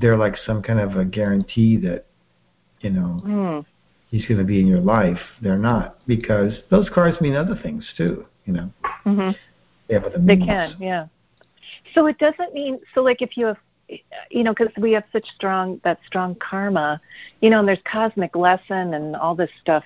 [0.00, 2.06] they're like some kind of a guarantee that
[2.80, 3.64] you know Mm.
[4.10, 5.20] he's going to be in your life.
[5.40, 8.26] They're not because those cards mean other things too.
[8.46, 8.72] You know.
[9.04, 9.36] Mhm.
[9.86, 10.74] They have other They can.
[10.80, 11.06] Yeah.
[11.94, 13.58] So it doesn't mean so like if you have
[14.30, 17.00] you know because we have such strong that strong karma,
[17.42, 19.84] you know, and there's cosmic lesson and all this stuff.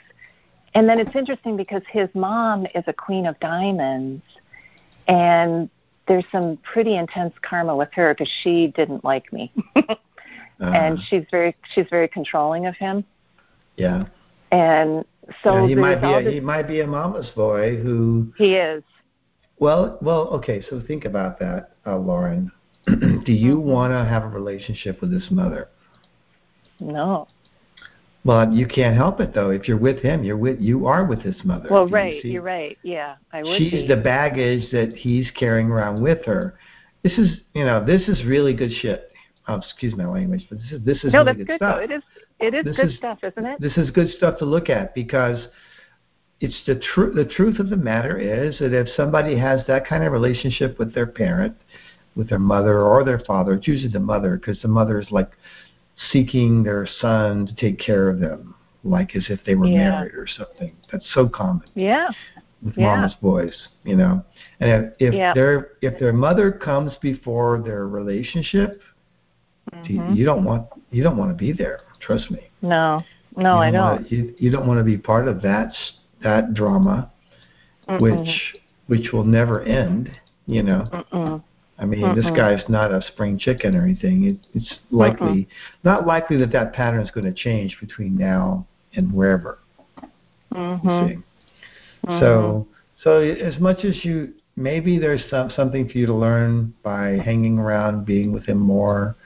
[0.75, 4.23] And then it's interesting because his mom is a queen of diamonds
[5.07, 5.69] and
[6.09, 9.53] there's some pretty intense karma with her because she didn't like me.
[10.61, 13.05] Uh, and she's very she's very controlling of him
[13.77, 14.05] yeah.
[14.53, 15.05] and
[15.43, 18.55] so yeah, he might be a, this, he might be a mama's boy who he
[18.55, 18.85] is
[19.59, 22.53] well well okay so think about that uh, Lauren
[22.87, 23.63] do you Mhm.
[23.63, 25.69] want to have a relationship with his mother
[26.79, 27.27] no
[28.25, 29.51] well you can't help it though.
[29.51, 31.69] If you're with him you're with you are with his mother.
[31.71, 32.23] Well you right.
[32.23, 32.29] see?
[32.29, 32.79] you're right.
[32.83, 33.87] Yeah i would she's be.
[33.89, 36.55] the baggage that he's carrying around with her.
[37.03, 39.11] This is you know this is really good shit.
[39.49, 41.77] Oh, excuse my language but this is this is no really that's good, good stuff.
[41.79, 41.83] though.
[41.85, 42.03] It is
[42.41, 43.61] it is This good is- stuff isn't it?
[43.61, 45.47] this is good stuff to look at because
[46.41, 47.15] it's the truth.
[47.15, 50.93] The truth of the matter is that if somebody has that kind of relationship with
[50.93, 51.55] their parent,
[52.17, 55.31] with their mother or their father, it's usually the mother because the mother is like
[56.11, 59.91] seeking their son to take care of them, like as if they were Yeah.
[59.91, 60.73] married or something.
[60.91, 62.09] That's so common yeah
[62.63, 62.95] with Yeah.
[62.95, 64.23] mama's boys, you know.
[64.61, 65.35] And if, if Yeah.
[65.35, 68.81] their if their mother comes before their relationship,
[69.85, 70.17] you- Mhm.
[70.17, 71.81] you don't want you don't want to be there.
[72.01, 73.03] Trust me no
[73.37, 75.73] no i you don't Wanna, you, you don't want to be part of that
[76.23, 77.11] that drama,
[77.89, 78.01] Mm-mm.
[78.01, 78.57] which
[78.87, 80.11] which will never end.
[80.47, 81.43] You know, Mm-mm.
[81.83, 84.25] I mean, this guy's not a spring chicken or anything.
[84.25, 85.49] It, it's likely
[85.83, 88.65] not likely that that pattern is going to change between now
[88.95, 89.59] and wherever.
[90.55, 91.09] Mhm.
[91.09, 91.19] see.
[92.07, 92.21] Mhm.
[92.21, 92.69] So
[93.03, 97.59] so as much as you maybe there's some something for you to learn by hanging
[97.59, 99.17] around, being with him more.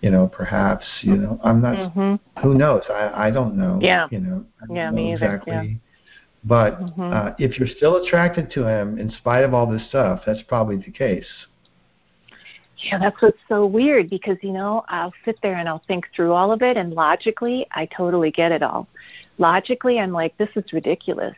[0.00, 1.40] You know, perhaps you know.
[1.42, 1.92] I'm not
[2.40, 2.82] who knows?
[2.88, 3.80] I I don't know.
[3.82, 4.06] Yeah.
[4.12, 4.44] You know.
[4.70, 5.80] Yeah, know me either, exactly.
[6.44, 7.12] But Mhm.
[7.12, 10.76] uh, if you're still attracted to him in spite of all this stuff, that's probably
[10.76, 11.26] the case.
[12.78, 16.32] Yeah, that's what's so weird because you know I'll sit there and I'll think through
[16.32, 18.88] all of it, and logically I totally get it all.
[19.38, 21.34] Logically, I'm like, this is ridiculous,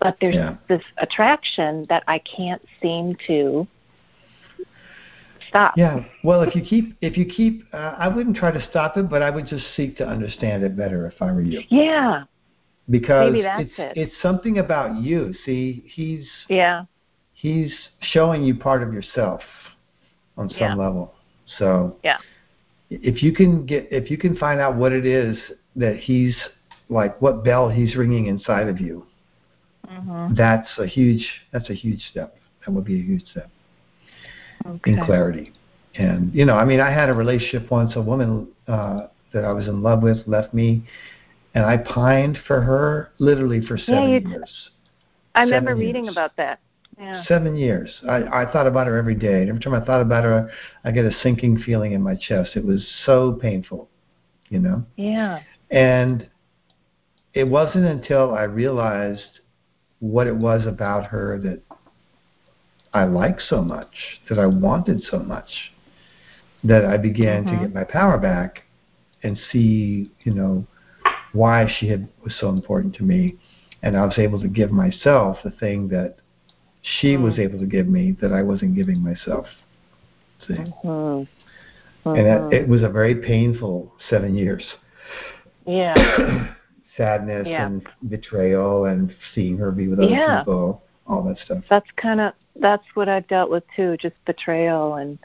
[0.00, 0.56] but there's Yeah.
[0.68, 3.66] this attraction that I can't seem to
[5.48, 5.74] stop.
[5.76, 6.04] Yeah.
[6.24, 9.22] Well, if you keep, if you keep, uh, I wouldn't try to stop it, but
[9.22, 11.62] I would just seek to understand it better if I were you.
[11.68, 12.24] Yeah,
[12.90, 13.92] Because Maybe that's it's it.
[13.96, 15.34] it's something about you.
[15.44, 16.84] See, he's yeah,
[17.34, 19.40] he's showing you part of yourself
[20.38, 20.74] on some Yeah.
[20.76, 21.14] level.
[21.58, 22.18] So Yeah.
[22.90, 25.38] if you can get if you can find out what it is
[25.76, 26.36] that he's
[26.88, 29.06] like what bell he's ringing inside of you,
[29.88, 32.36] hmm that's a huge that's a huge step.
[32.64, 33.50] That would be a huge step
[34.66, 34.92] okay.
[34.92, 35.52] in clarity.
[35.96, 37.96] And you know, I mean, I had a relationship once.
[37.96, 40.84] A woman uh, that I was in love with left me,
[41.54, 44.70] and I pined for her literally for seven t- years.
[45.34, 46.14] I remember reading years.
[46.14, 46.60] about that.
[46.98, 47.90] Yeah, Seven years.
[48.08, 49.40] I, I thought about her every day.
[49.42, 50.50] And every time I thought about her,
[50.84, 52.50] I get a sinking feeling in my chest.
[52.56, 53.88] It was so painful,
[54.48, 54.84] you know.
[54.96, 55.40] yeah,
[55.70, 56.28] And
[57.34, 59.40] it wasn't until I realized
[60.00, 61.60] what it was about her that
[62.92, 65.72] I liked so much, that I wanted so much,
[66.64, 67.50] that I began Mhm.
[67.50, 68.64] to get my power back
[69.22, 70.66] and see, you know,
[71.32, 73.36] why she had was so important to me.
[73.82, 76.16] And I was able to give myself the thing that
[76.82, 77.22] she Mm.
[77.22, 79.46] was able to give me that I wasn't giving myself.
[80.46, 80.54] See?
[80.54, 81.22] hmm
[82.04, 84.64] And it, it was a very painful seven years.
[85.66, 85.94] yeah,
[86.96, 87.66] sadness Yeah.
[87.66, 90.38] and betrayal and seeing her be with other Yeah.
[90.40, 91.64] people, all that stuff.
[91.68, 95.16] that's kind of that's what I've dealt with too, just betrayal and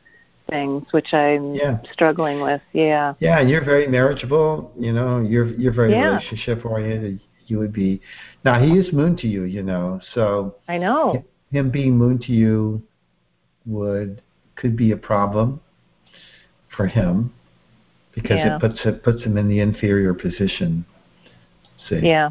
[0.49, 1.77] things, which I'm Yeah.
[1.91, 2.61] struggling with.
[2.73, 4.71] Yeah, Yeah, and you're very marriageable.
[4.77, 6.09] You know, you're you're very Yeah.
[6.09, 7.19] relationship oriented.
[7.47, 8.01] You would be
[8.45, 8.59] now.
[8.61, 9.43] He is moon to you.
[9.43, 11.23] You know, so I know.
[11.53, 12.81] Him being moon to you
[13.65, 14.21] would
[14.55, 15.61] could be a problem
[16.75, 17.31] for him
[18.13, 18.55] because Yeah.
[18.55, 20.83] it puts it puts him in the inferior position.
[21.87, 21.99] See.
[22.01, 22.29] Yeah,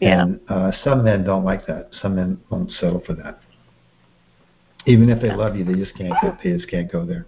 [0.00, 1.88] yeah, And uh, some men don't like that.
[2.00, 3.40] Some men won't settle for that.
[4.86, 6.36] Even if they love you, they just can't go.
[6.42, 7.26] They just can't go there.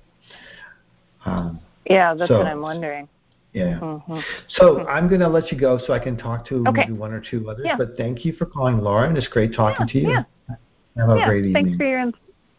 [1.26, 2.14] Um, yeah.
[2.14, 3.08] That's So- what I'm wondering.
[3.52, 3.78] yeah.
[3.78, 6.82] hmm So I'm going to let you go so I can talk to Okay.
[6.82, 7.64] maybe one or two others.
[7.66, 7.76] Yeah.
[7.76, 10.10] But thank you for calling, Laura, and it's great talking Yeah, to you.
[10.10, 10.22] yeah.
[10.96, 12.14] Have a yeah, great thanks for your in-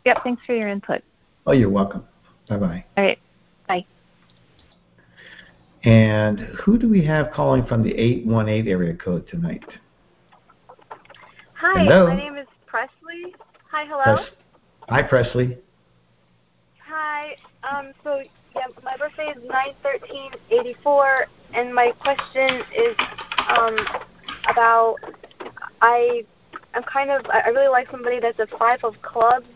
[0.06, 0.18] yep.
[0.24, 1.02] Thanks for your input.
[1.46, 2.04] oh, you're welcome.
[2.50, 2.86] Bye bye.
[2.98, 3.20] All right.
[3.68, 3.86] Bye.
[5.84, 9.64] And who do we have calling from the 818 area code tonight?
[11.56, 12.08] Hi, Hello.
[12.08, 13.36] my name is Presley.
[13.72, 14.18] Hi, hello.
[14.18, 14.30] Pres-
[14.90, 15.58] Hi, Presley.
[16.86, 17.36] Hi.
[17.64, 17.92] Um.
[18.04, 18.22] So
[18.56, 22.96] yeah, my birthday is nine thirteen eighty four, and my question is
[23.58, 23.78] um
[24.50, 24.98] about
[25.82, 26.26] I
[26.74, 29.48] I'm kind of I really like somebody that's a five of clubs,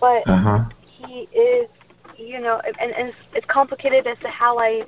[0.00, 0.64] but Uh huh.
[0.84, 1.68] he is
[2.16, 4.82] you know and, and it's, it's complicated as to how I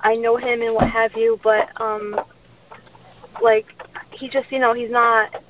[0.00, 2.20] I know him and what have you, but um
[3.42, 3.66] like
[4.10, 5.42] he just you know he's not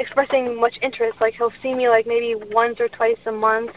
[0.00, 1.20] expressing much interest.
[1.20, 3.70] Like he'll see me like maybe once or twice a month.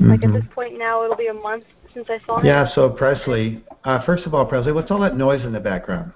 [0.00, 2.44] Like at this point now, it'll be a month since I saw him.
[2.44, 2.46] Mm-hmm.
[2.46, 6.12] Yeah, so Presley, uh, first of all, Presley, what's all that noise in the background?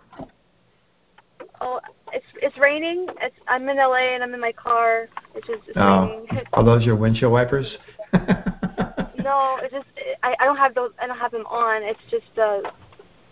[1.60, 1.80] Oh,
[2.12, 3.06] it's it's raining.
[3.20, 5.08] It's I'm in LA and I'm in my car.
[5.34, 6.26] It's just it's Oh, raining.
[6.52, 7.76] are those your windshield wipers?
[8.12, 9.86] no, it's just
[10.22, 10.90] I I don't have those.
[11.00, 11.82] I don't have them on.
[11.82, 12.60] It's just uh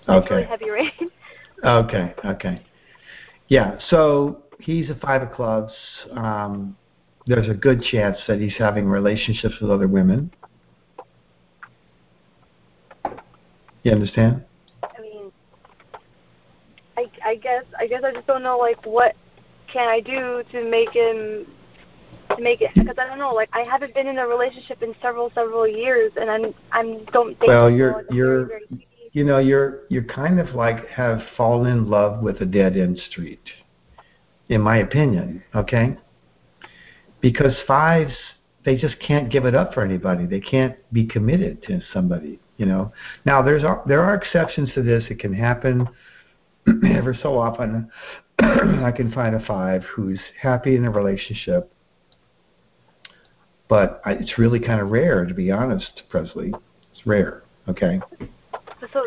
[0.09, 0.93] it's really heavy rain.
[1.63, 2.15] Okay.
[2.25, 2.63] Okay.
[3.49, 3.77] Yeah.
[3.91, 5.75] So he's a five of clubs.
[6.13, 6.75] Um,
[7.27, 10.33] there's a good chance that he's having relationships with other women.
[13.83, 14.43] You understand?
[17.31, 19.17] I mean, I I guess I guess I just don't know like what
[19.73, 21.47] can I do to make him
[22.37, 24.95] to make it because I don't know like I haven't been in a relationship in
[25.03, 29.39] several several years and I'm I'm don't think Well, you're- you're- very, very You know,
[29.39, 33.43] you're you're kind of like have fallen in love with a dead end street,
[34.49, 35.43] in my opinion.
[35.55, 35.97] Okay.
[37.21, 38.15] Because fives,
[38.65, 40.27] they just can't give it up for anybody.
[40.27, 42.39] They can't be committed to somebody.
[42.57, 42.93] You know.
[43.25, 45.05] Now there's there are exceptions to this.
[45.11, 45.89] It can happen
[46.85, 47.91] ever so often.
[48.39, 51.73] I can find a five who's happy in a relationship,
[53.69, 56.53] but I, it's really kind of rare, to be honest, Presley.
[56.93, 57.43] It's rare.
[57.69, 58.01] Okay.
[58.93, 59.07] So,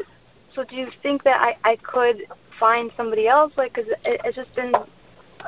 [0.53, 2.23] so do you think that I I could
[2.59, 3.53] find somebody else?
[3.57, 4.73] Like, cause it, it's just been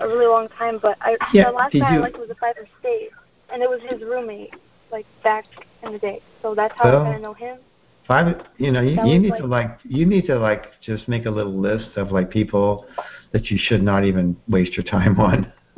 [0.02, 0.80] a really long time.
[0.82, 3.14] But I Yeah, the last guy you- I liked was a five of spades,
[3.52, 4.54] and it was his roommate,
[4.92, 5.46] like back
[5.84, 6.22] in the day.
[6.42, 7.60] So that's how Well, I kind of know him.
[8.08, 11.26] Five, you know, you, you need like- to like you need to like just make
[11.26, 12.86] a little list of like people
[13.32, 15.52] that you should not even waste your time on.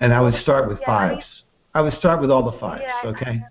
[0.00, 1.24] and I would start with Yeah, fives.
[1.74, 2.82] I would start with all the fives.
[2.82, 3.42] Yeah, I- okay.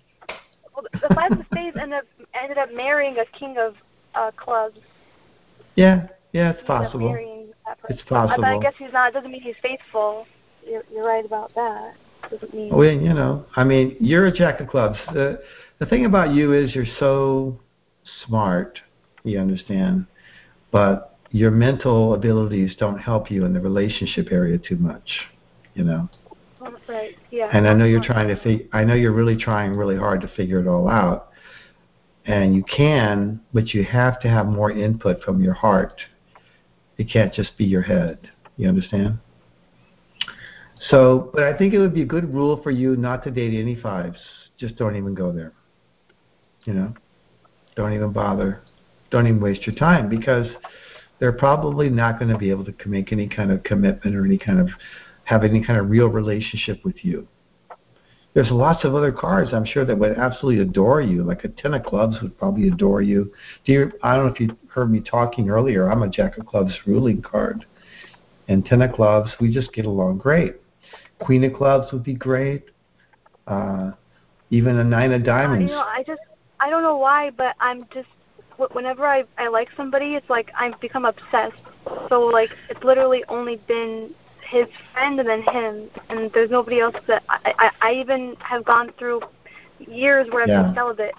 [1.07, 3.75] the five of spades ended up ended up marrying a king of
[4.15, 4.79] uh, clubs.
[5.75, 7.15] Yeah, yeah, it's possible.
[7.89, 8.43] It's possible.
[8.43, 9.09] But I guess he's not.
[9.09, 10.25] It doesn't mean he's faithful.
[10.67, 11.93] You're, you're right about that.
[12.29, 12.75] Doesn't mean.
[12.75, 14.97] Well, you know, I mean, you're a jack of clubs.
[15.13, 15.41] The
[15.79, 17.59] the thing about you is you're so
[18.25, 18.79] smart.
[19.23, 20.05] You understand,
[20.71, 25.09] but your mental abilities don't help you in the relationship area too much.
[25.73, 26.09] You know.
[26.61, 27.15] Um, right.
[27.31, 27.49] Yeah.
[27.53, 30.27] And I know you're trying to fig- I know you're really trying really hard to
[30.27, 31.29] figure it all out.
[32.25, 36.01] And you can, but you have to have more input from your heart.
[36.97, 38.29] It can't just be your head.
[38.57, 39.19] You understand?
[40.89, 43.59] So, but I think it would be a good rule for you not to date
[43.59, 44.17] any fives.
[44.57, 45.53] Just don't even go there.
[46.65, 46.93] You know?
[47.75, 48.61] Don't even bother.
[49.11, 50.47] Don't even waste your time because
[51.19, 54.37] they're probably not going to be able to make any kind of commitment or any
[54.37, 54.69] kind of
[55.25, 57.27] have any kind of real relationship with you.
[58.33, 61.73] There's lots of other cards I'm sure that would absolutely adore you, like a ten
[61.73, 63.33] of clubs would probably adore you.
[63.65, 65.91] Do you I don't know if you heard me talking earlier.
[65.91, 67.65] I'm a jack of clubs ruling card,
[68.47, 70.55] and ten of clubs we just get along great.
[71.19, 72.65] Queen of clubs would be great.
[73.47, 73.91] Uh,
[74.49, 75.69] even a nine of diamonds.
[75.71, 76.21] Uh, you know, I just
[76.59, 78.07] I don't know why, but I'm just
[78.71, 81.61] whenever I I like somebody, it's like I've become obsessed.
[82.09, 86.95] So like it's literally only been his friend and then him, and there's nobody else
[87.07, 89.21] that I I, I even have gone through
[89.79, 91.15] years where I've been celibate.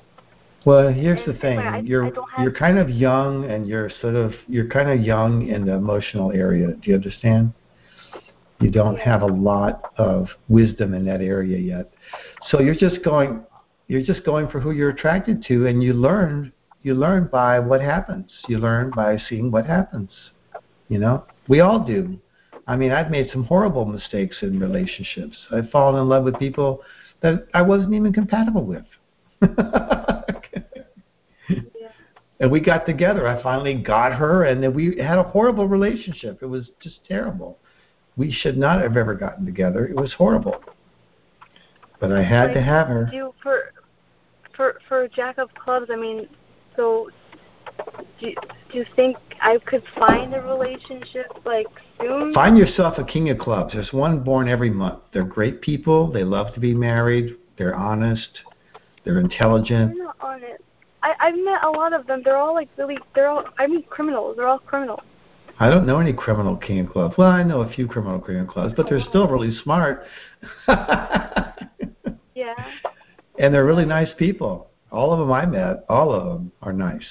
[0.64, 4.14] Well, here's and the thing: I, you're I you're kind of young, and you're sort
[4.14, 6.68] of you're kind of young in the emotional area.
[6.68, 7.52] Do you understand?
[8.60, 11.92] You don't have a lot of wisdom in that area yet,
[12.48, 13.42] so you're just going
[13.88, 16.52] you're just going for who you're attracted to, and you learn
[16.82, 18.30] you learn by what happens.
[18.48, 20.10] You learn by seeing what happens.
[20.88, 22.18] You know, we all do.
[22.66, 25.36] I mean, I've made some horrible mistakes in relationships.
[25.50, 26.82] I've fallen in love with people
[27.20, 28.84] that I wasn't even compatible with.
[32.40, 33.28] And we got together.
[33.28, 36.38] I finally got her, and then we had a horrible relationship.
[36.42, 37.58] It was just terrible.
[38.16, 39.86] We should not have ever gotten together.
[39.86, 40.62] It was horrible.
[42.00, 43.08] But I had like, to have her.
[43.10, 43.72] Do for
[44.56, 46.28] for for Jack of Clubs, I mean,
[46.76, 47.10] so
[48.18, 48.34] do,
[48.70, 51.66] do you think I could find a relationship like
[52.00, 52.32] soon?
[52.34, 53.74] Find yourself a king of clubs.
[53.74, 55.00] There's one born every month.
[55.12, 56.10] They're great people.
[56.10, 57.36] They love to be married.
[57.58, 58.40] They're honest.
[59.04, 59.94] They're intelligent.
[59.94, 60.62] They're not honest.
[61.02, 62.22] I I've met a lot of them.
[62.24, 62.98] They're all like really.
[63.14, 63.44] They're all.
[63.58, 64.36] I mean, criminals.
[64.36, 65.00] They're all criminals.
[65.60, 67.16] I don't know any criminal king of clubs.
[67.18, 70.04] Well, I know a few criminal king of clubs, but they're still really smart.
[70.68, 72.54] yeah.
[73.38, 74.70] And they're really nice people.
[74.90, 77.06] All of them I met, all of them are nice.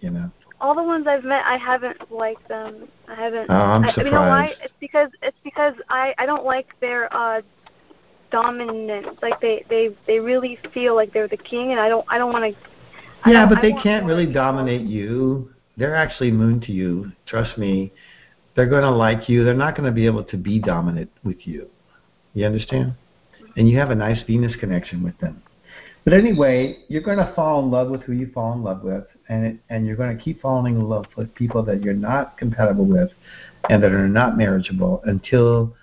[0.00, 0.30] You know.
[0.60, 2.88] All the ones I've met, I haven't liked them.
[3.08, 3.50] I haven't.
[3.50, 4.06] Oh, I'm I, surprised.
[4.06, 4.54] You know why?
[4.62, 7.40] It's because it's because I I don't like their uh
[8.30, 9.22] dominant.
[9.22, 12.32] Like they they they really feel like they're the king, and I don't I don't
[12.32, 13.30] want to.
[13.30, 15.52] Yeah, but they can't really dominate you.
[15.76, 17.12] They're actually moon to you.
[17.26, 17.92] Trust me.
[18.54, 19.44] They're going to like you.
[19.44, 21.68] They're not going to be able to be dominant with you.
[22.34, 22.94] You understand?
[23.56, 25.42] And you have a nice Venus connection with them.
[26.04, 29.04] But anyway, you're going to fall in love with who you fall in love with,
[29.28, 32.36] and it, and you're going to keep falling in love with people that you're not
[32.36, 33.10] compatible with,
[33.70, 35.74] and that are not marriageable until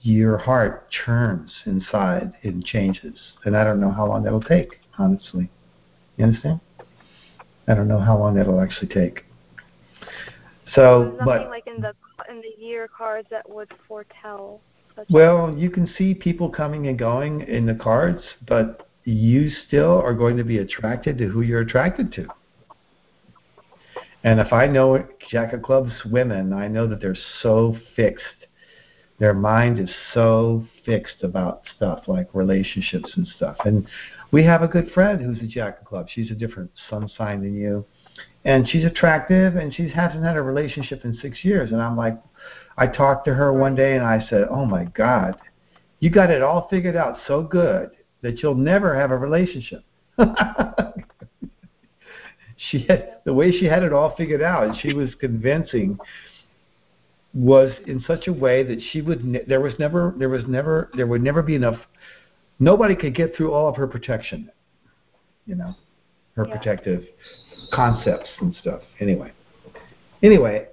[0.00, 3.18] your heart churns inside and changes.
[3.44, 5.50] And I don't know how long that'll take, honestly.
[6.16, 6.60] You understand?
[7.68, 9.24] I don't know how long that'll actually take.
[10.74, 11.94] So, nothing but like in the
[12.28, 14.60] in the year cards that would foretell.
[14.94, 20.00] such- well, you can see people coming and going in the cards, but you still
[20.00, 22.28] are going to be attracted to who you're attracted to.
[24.24, 28.37] And if I know Jack of Clubs women, I know that they're so fixed.
[29.18, 33.56] Their mind is so fixed about stuff like relationships and stuff.
[33.64, 33.86] And
[34.30, 36.10] we have a good friend who's a Jack of Clubs.
[36.12, 37.84] She's a different sun sign than you.
[38.44, 41.72] And she's attractive and she hasn't had a relationship in six years.
[41.72, 42.16] And I'm like,
[42.76, 45.36] I talked to her one day and I said, Oh my God,
[46.00, 47.90] you got it all figured out so good
[48.22, 49.82] that you'll never have a relationship.
[52.56, 55.98] she had the way she had it all figured out, she was convincing,
[57.34, 59.24] was in such a way that she would.
[59.24, 61.78] Ne- there was never, there was never, there would never be enough.
[62.58, 64.50] Nobody could get through all of her protection.
[65.46, 65.74] You know,
[66.36, 66.56] her Yeah.
[66.56, 67.04] protective
[67.72, 68.82] concepts and stuff.
[69.00, 69.32] Anyway,
[70.22, 70.68] anyway,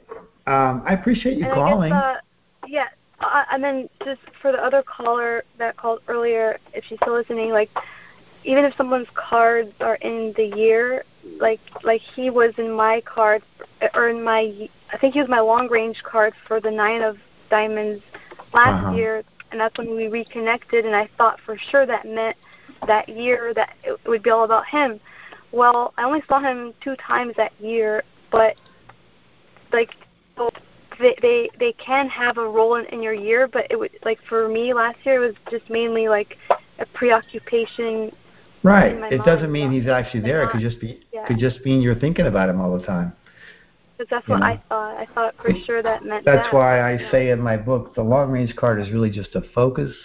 [0.48, 1.92] um, I appreciate you and calling.
[1.92, 2.16] Guess, uh,
[2.68, 2.88] yeah,
[3.20, 7.52] uh, and then just for the other caller that called earlier, if she's still listening,
[7.52, 7.70] like
[8.44, 11.04] even if someone's cards are in the year,
[11.40, 13.42] like like he was in my card
[13.94, 17.18] or in my, I think he was my long range card for the nine of
[17.50, 18.04] diamonds
[18.54, 18.96] last Uh-huh.
[18.96, 22.38] year, and that's when we reconnected, and I thought for sure that meant
[22.88, 25.00] that year that it would be all about him.
[25.52, 28.56] Well, I only saw him two times that year, but
[29.72, 29.96] like
[31.00, 34.20] they they they can have a role in, in your year, but it was like
[34.28, 36.38] for me last year it was just mainly like
[36.80, 38.12] a preoccupation.
[38.66, 39.14] Right.
[39.14, 40.44] It doesn't mean he's actually but there.
[40.44, 41.28] It could just be yeah.
[41.28, 43.14] could just mean you're thinking about him all the time.
[43.98, 44.46] Because that's what know.
[44.48, 44.98] I thought.
[44.98, 46.54] I thought for sure that meant That's that.
[46.54, 47.12] why I Yeah.
[47.12, 49.96] say in my book the long range card is really just a focus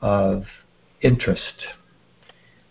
[0.00, 0.44] of
[1.02, 1.66] interest.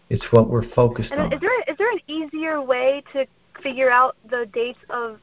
[0.09, 1.33] It's what we're focused And on.
[1.33, 3.25] is there is there an easier way to
[3.61, 5.19] figure out the dates of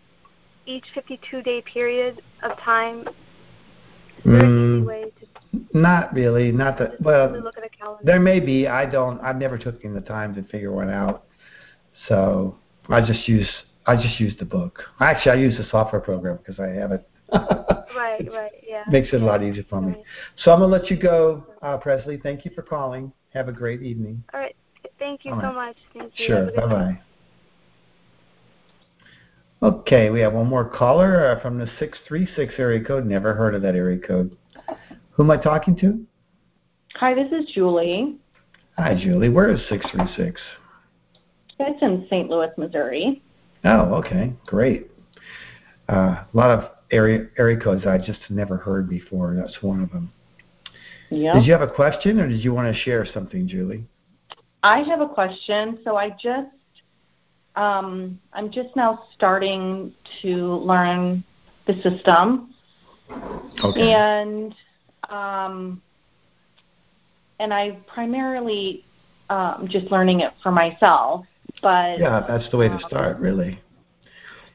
[0.66, 3.00] each 52 day period of time?
[3.00, 5.26] Is there an Mm, way to
[5.72, 6.52] not really.
[6.52, 7.30] Not that well.
[7.40, 8.02] look at a calendar?
[8.04, 8.66] There may be.
[8.66, 9.20] I don't.
[9.20, 11.24] I've never taken the time to figure one out.
[12.08, 12.56] So
[12.88, 13.48] I just use.
[13.86, 14.82] I just use the book.
[15.00, 17.08] Actually, I use the software program because I have it.
[17.96, 18.84] Right, right, yeah.
[18.88, 19.92] Makes it a lot easier for me.
[19.92, 20.04] right.
[20.36, 22.18] So I'm gonna let you go, uh, Presley.
[22.22, 23.12] Thank you for calling.
[23.34, 24.22] Have a great evening.
[24.32, 24.54] All right.
[24.98, 25.54] Thank you All so right.
[25.54, 25.76] much.
[25.92, 26.26] Thank you.
[26.26, 26.36] Sure.
[26.38, 27.00] Have a good Bye bye.
[29.62, 33.04] Okay, we have one more caller uh, from the 636 area code.
[33.04, 34.34] Never heard of that area code.
[35.20, 36.02] Who am I talking to?
[36.94, 38.16] Hi, this is Julie.
[38.78, 39.28] Hi, Julie.
[39.28, 40.40] Where is 636?
[41.58, 42.30] It's in St.
[42.30, 43.22] Louis, Missouri.
[43.62, 44.32] Oh, okay.
[44.46, 44.90] Great.
[45.90, 49.36] Uh, a lot of area area codes I just never heard before.
[49.36, 50.10] That's one of them.
[51.10, 51.34] Yeah.
[51.34, 53.84] Did you have a question or did you want to share something, Julie?
[54.62, 55.80] I have a question.
[55.84, 56.48] So I just,
[57.56, 59.92] um, I'm just now starting
[60.22, 61.22] to learn
[61.66, 62.54] the system,
[63.62, 63.92] Okay.
[63.92, 64.54] and
[65.10, 65.82] um,
[67.38, 68.84] and I primarily
[69.28, 71.26] um, just learning it for myself.
[71.62, 73.60] But yeah, that's the way to um, start, really.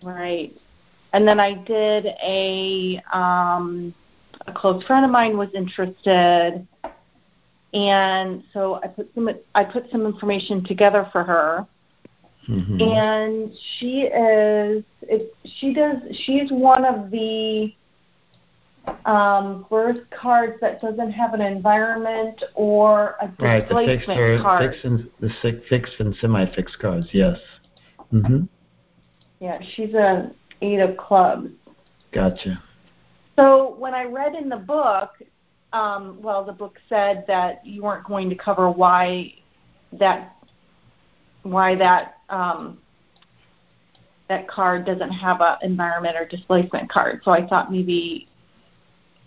[0.03, 0.53] Right.
[1.13, 3.93] And then I did a um
[4.47, 6.67] a close friend of mine was interested
[7.73, 11.65] and so I put some I put some information together for her
[12.45, 17.73] hmm and she is it, she does she's one of the
[19.05, 24.41] um birth cards that doesn't have an environment or a Right, the fixed displacement or
[24.41, 24.71] card.
[24.71, 27.07] fixed and the fixed and semi-fixed cards.
[27.11, 27.37] Yes.
[28.11, 28.43] hmm
[29.39, 30.31] Yeah, she's a
[30.61, 31.49] eight of clubs.
[32.11, 32.61] Gotcha.
[33.35, 35.11] So when I read in the book,
[35.73, 39.33] um, well, the book said that you weren't going to cover why
[39.93, 40.35] that
[41.43, 42.79] why that um,
[44.29, 47.21] that card doesn't have an environment or displacement card.
[47.23, 48.27] So I thought maybe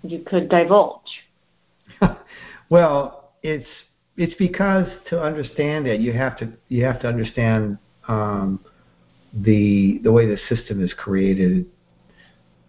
[0.03, 1.25] you could divulge.
[2.71, 3.69] well, it's
[4.17, 7.79] it's because to understand it, you have to you have to understand
[8.09, 8.61] um,
[9.33, 11.67] the the way the system is created,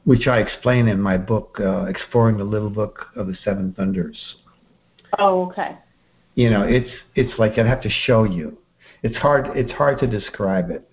[0.04, 4.36] which I explain in my book, uh, exploring the little book of the seven thunders.
[5.18, 5.78] Oh, okay.
[6.36, 8.58] You know, it's it's like I'd have to show you.
[9.02, 10.90] It's hard it's hard to describe it.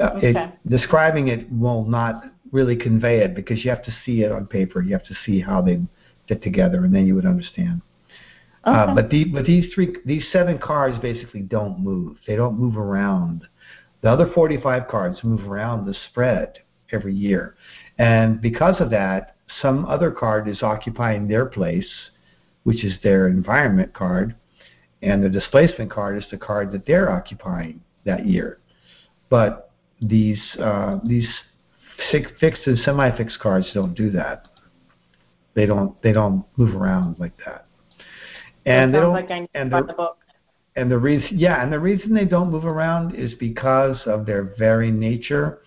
[0.00, 0.36] Uh, it
[0.68, 4.82] describing it will not really convey it because you have to see it on paper.
[4.82, 5.80] You have to see how they
[6.28, 7.80] fit together, and then you would understand.
[8.66, 8.76] Okay.
[8.76, 12.16] Uh, but the, but these three these seven cards basically don't move.
[12.26, 13.46] They don't move around.
[14.00, 16.58] The other 45 cards move around the spread
[16.92, 17.56] every year,
[17.98, 21.90] and because of that, some other card is occupying their place,
[22.64, 24.34] which is their environment card,
[25.02, 28.58] and the displacement card is the card that they're occupying that year.
[29.28, 29.63] But
[30.00, 31.28] these uh, these
[32.10, 34.48] fixed and semi-fixed cards don't do that.
[35.54, 37.66] They don't they don't move around like that.
[38.66, 40.18] And that they don't like I and the- the book.
[40.76, 44.54] and the reason yeah and the reason they don't move around is because of their
[44.58, 45.60] very nature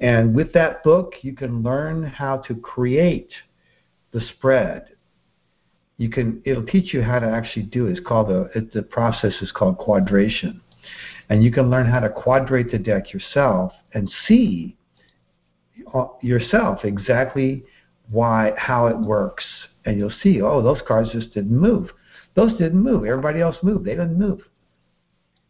[0.00, 3.32] and with that book you can learn how to create
[4.12, 4.86] the spread
[5.98, 8.82] you can it'll teach you how to actually do it it's called the it, the
[8.82, 10.60] process is called quadration
[11.28, 14.76] and you can learn how to quadrate the deck yourself and see
[15.94, 17.64] uh, yourself exactly
[18.10, 19.44] why how it works.
[19.84, 21.90] And you'll see oh those cards just didn't move.
[22.34, 23.04] Those didn't move.
[23.04, 23.84] Everybody else moved.
[23.84, 24.40] They didn't move.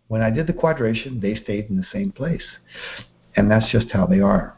[0.09, 2.45] When i did the quadration they stayed in the same place.
[3.35, 4.57] And that's just how they are.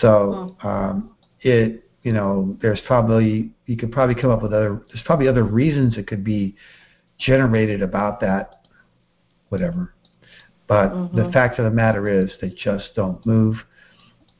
[0.00, 5.02] So um, it you know there's probably you could probably come up with other there's
[5.04, 6.54] probably other reasons it could be
[7.18, 8.66] generated about that
[9.48, 9.92] whatever
[10.66, 11.32] but the Mhm.
[11.32, 13.56] fact of the matter is they just don't move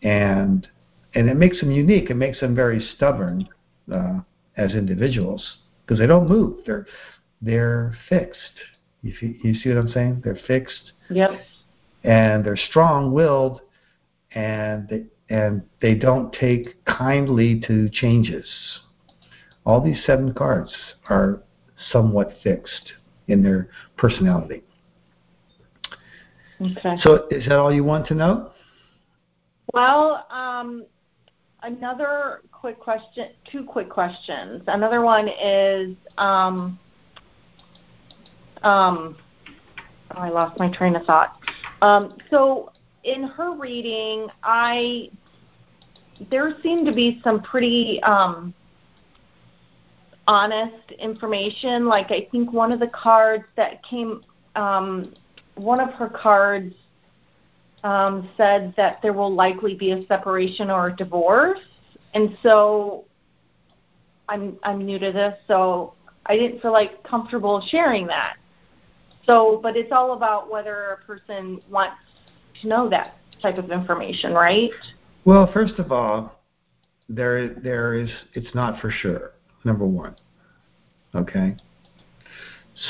[0.02, 0.68] and
[1.14, 2.10] and it makes them unique.
[2.10, 3.48] It makes them very stubborn
[3.90, 4.20] uh,
[4.56, 6.58] as individuals because they don't move.
[6.66, 6.86] They're
[7.40, 8.56] they're fixed.
[9.02, 10.20] You, see- you see what I'm saying?
[10.24, 11.30] They're fixed Yep.
[12.04, 13.60] and they're strong-willed,
[14.32, 18.46] and they, and they don't take kindly to changes.
[19.64, 20.74] All these seven cards
[21.08, 21.40] are
[21.92, 22.92] somewhat fixed.
[23.28, 24.62] in their personality.
[26.60, 26.96] Okay.
[27.02, 28.50] So is that all you want to know?
[29.74, 30.86] Well, um,
[31.62, 34.62] another quick question, two quick questions.
[34.66, 36.78] Another one is, um,
[38.62, 39.16] um,
[40.14, 41.38] oh, I lost my train of thought.
[41.82, 42.72] Um, so
[43.04, 45.10] in her reading, I
[46.30, 48.54] there seemed to be some pretty um,
[50.26, 51.86] honest information.
[51.86, 55.14] Like I think one of the cards that came, um,
[55.56, 56.74] one of her cards
[57.82, 61.60] um, said that there will likely be a separation or a divorce,
[62.14, 63.04] and so
[64.28, 65.94] I'm I'm new to this, so
[66.26, 68.36] I didn't feel like comfortable sharing that.
[69.24, 71.96] So, but it's all about whether a person wants
[72.62, 74.70] to know that type of information, right?
[75.24, 76.40] Well, first of all,
[77.08, 79.32] there there is it's not for sure.
[79.64, 80.14] Number one,
[81.14, 81.56] okay.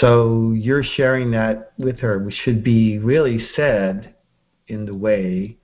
[0.00, 4.14] So you're sharing that with her, which should be really said
[4.68, 5.56] in the way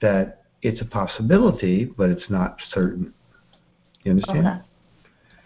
[0.00, 3.12] that it's a possibility, but it's not certain.
[4.04, 4.46] You understand?
[4.46, 4.58] Okay.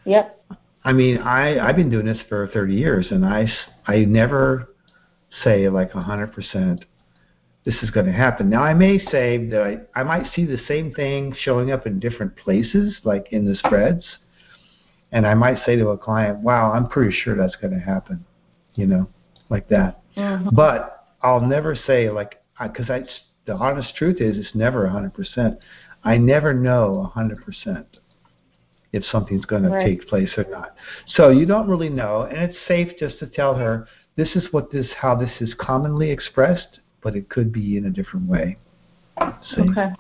[0.04, 0.44] Yep.
[0.84, 3.46] I mean, I I've been doing this for 30 years, and I
[3.86, 4.74] I never
[5.44, 6.82] say like 100%
[7.64, 8.48] this is going to happen.
[8.48, 12.00] Now I may say that I I might see the same thing showing up in
[12.00, 14.04] different places, like in the spreads,
[15.12, 18.24] and I might say to a client, "Wow, I'm pretty sure that's going to happen,"
[18.74, 19.08] you know,
[19.48, 20.00] like that.
[20.16, 20.54] Mm-hmm.
[20.54, 23.04] But I'll never say like because I,
[23.46, 25.56] the honest truth is it's never 100%.
[26.04, 27.84] I never know 100%
[28.92, 29.84] if something's going Right.
[29.84, 30.74] to take place or not.
[31.06, 33.86] So you don't really know, and it's safe just to tell her
[34.16, 37.90] this is what this how this is commonly expressed, but it could be in a
[37.90, 38.56] different way.
[39.58, 39.90] Okay.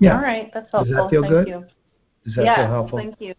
[0.00, 0.16] Yeah.
[0.16, 0.50] All right.
[0.54, 1.08] That's Does that helpful.
[1.10, 1.48] feel thank good?
[1.48, 1.64] you.
[2.24, 2.98] Does that yes, feel helpful?
[2.98, 3.34] thank you.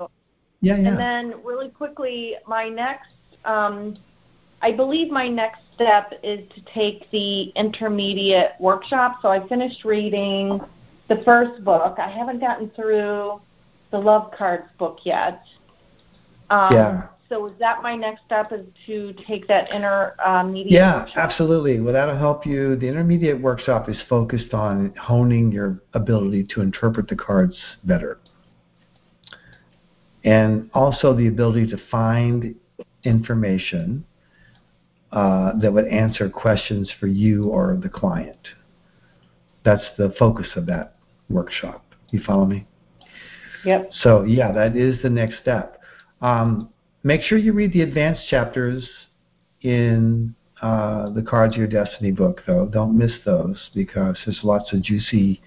[0.64, 0.90] Yeah, yeah.
[0.90, 3.10] And then, really quickly, my next,
[3.44, 3.98] um,
[4.62, 9.18] I believe my next step is to take the intermediate workshop.
[9.22, 10.62] So I finished reading
[11.10, 12.00] the first book.
[12.00, 13.42] I haven't gotten through
[13.92, 15.44] the Love Cards book yet.
[16.50, 17.02] Um, Yeah.
[17.30, 18.52] So is that my next step?
[18.52, 21.18] Is to take that intermediate Yeah, workshop?
[21.18, 21.80] absolutely.
[21.80, 22.76] Well, that'll help you.
[22.76, 28.20] The intermediate workshop is focused on honing your ability to interpret the cards better.
[30.24, 32.56] And also the ability to find
[33.04, 34.06] information
[35.12, 38.48] uh, that would answer questions for you or the client.
[39.64, 40.96] That's the focus of that
[41.30, 41.86] workshop.
[42.10, 42.66] You follow me?
[43.66, 43.92] Yep.
[44.02, 45.80] So yeah, that is the next step.
[46.22, 46.70] Um,
[47.04, 48.88] make sure you read the advanced chapters
[49.62, 52.66] in uh, the Cards of Your Destiny book, though.
[52.66, 55.42] Don't miss those because there's lots of juicy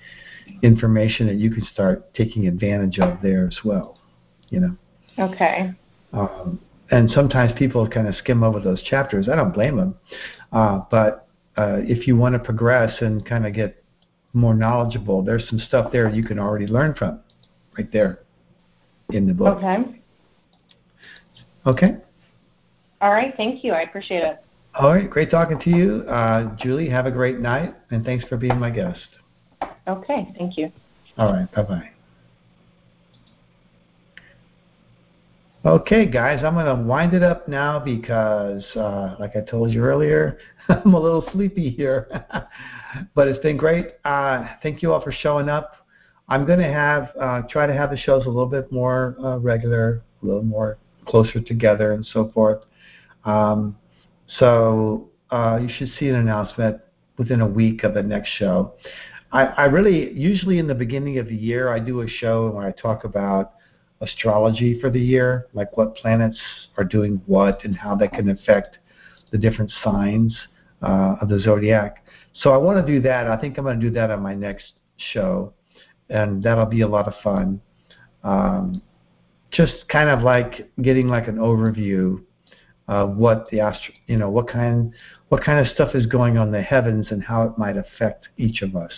[0.62, 3.98] information that you can start taking advantage of there as well.
[4.50, 4.76] You know,
[5.18, 5.72] Okay.
[6.12, 9.28] um, and sometimes people kind of skim over those chapters.
[9.28, 9.94] I don't blame them,
[10.52, 11.26] uh, but
[11.56, 13.82] uh, if you want to progress and kind of get
[14.32, 17.20] more knowledgeable, there's some stuff there you can already learn from,
[17.76, 18.20] right there
[19.10, 19.58] in the book.
[19.58, 20.00] Okay.
[21.66, 21.96] Okay.
[23.00, 23.34] All right.
[23.36, 23.72] Thank you.
[23.72, 24.38] I appreciate it.
[24.74, 25.08] All right.
[25.08, 26.02] Great talking to you.
[26.08, 29.08] Uh, Julie, have a great night, and thanks for being my guest.
[29.88, 30.32] Okay.
[30.38, 30.70] Thank you.
[31.18, 31.50] All right.
[31.52, 31.90] Bye bye.
[35.66, 39.82] Okay, guys, I'm going to wind it up now because, uh, like I told you
[39.82, 40.38] earlier,
[40.68, 42.24] I'm a little sleepy here.
[43.16, 43.94] but it's been great.
[44.04, 45.72] Uh, thank you all for showing up.
[46.28, 49.38] I'm going to have uh, try to have the shows a little bit more uh,
[49.38, 52.62] regular, a little more closer together, and so forth.
[53.24, 53.76] Um,
[54.38, 56.80] so uh, you should see an announcement
[57.18, 58.74] within a week of the next show.
[59.32, 62.64] I, I really usually in the beginning of the year I do a show where
[62.64, 63.55] I talk about
[64.00, 66.38] astrology for the year, like what planets
[66.76, 68.78] are doing what and how that can affect
[69.30, 70.36] the different signs
[70.82, 72.04] uh, of the zodiac.
[72.34, 73.26] So I want to do that.
[73.26, 74.72] I think I'm going to do that on my next
[75.12, 75.52] show,
[76.10, 77.60] and that'll be a lot of fun.
[78.22, 78.82] Um,
[79.50, 82.22] just kind of like getting like an overview
[82.88, 84.92] of what the astro, you know, what kind,
[85.28, 88.28] what kind of stuff is going on in the heavens and how it might affect
[88.36, 88.92] each of us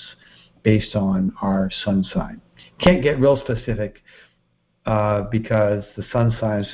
[0.63, 2.41] based on our sun sign.
[2.81, 4.03] Can't get real specific
[4.89, 6.67] uh, because the sun signs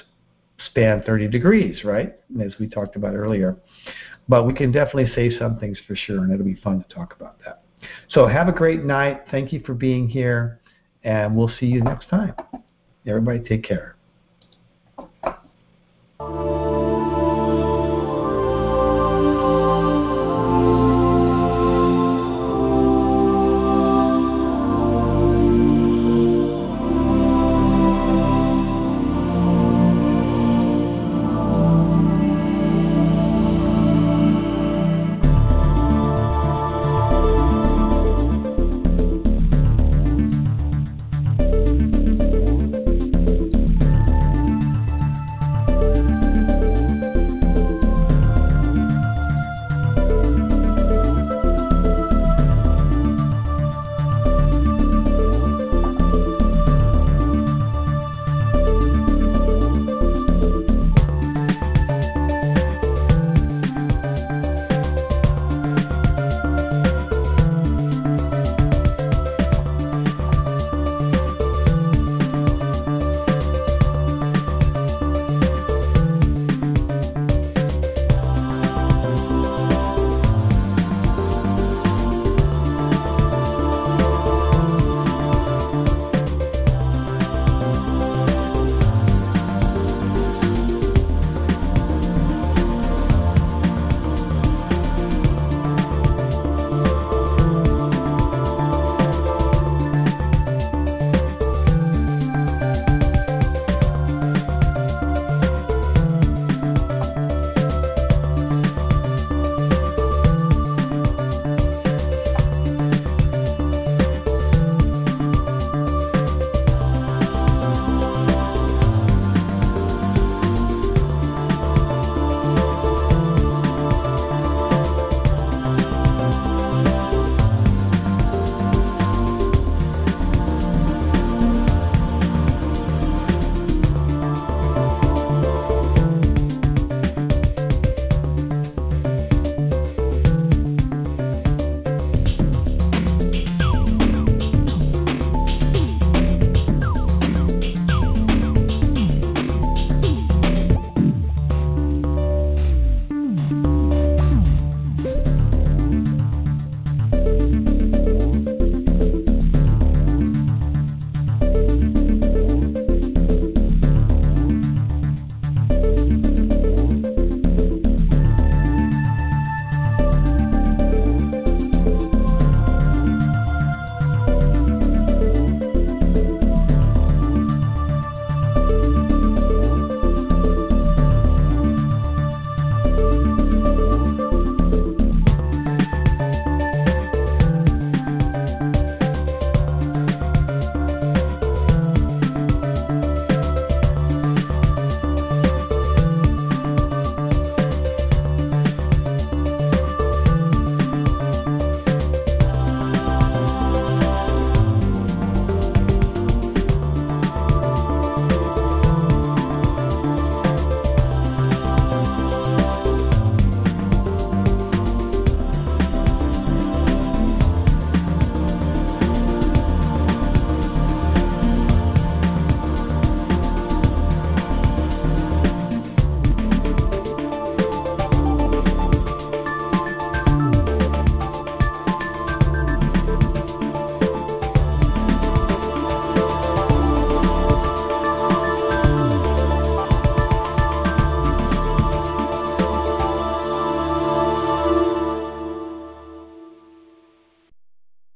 [0.67, 2.15] span 30 degrees, right?
[2.41, 3.57] As we talked about earlier.
[4.29, 7.15] But we can definitely say some things for sure, and it'll be fun to talk
[7.15, 7.65] about that.
[8.09, 9.23] So have a great night.
[9.33, 10.61] Thank you for being here,
[11.03, 12.35] and we'll see you next time.
[13.05, 13.94] Everybody take care.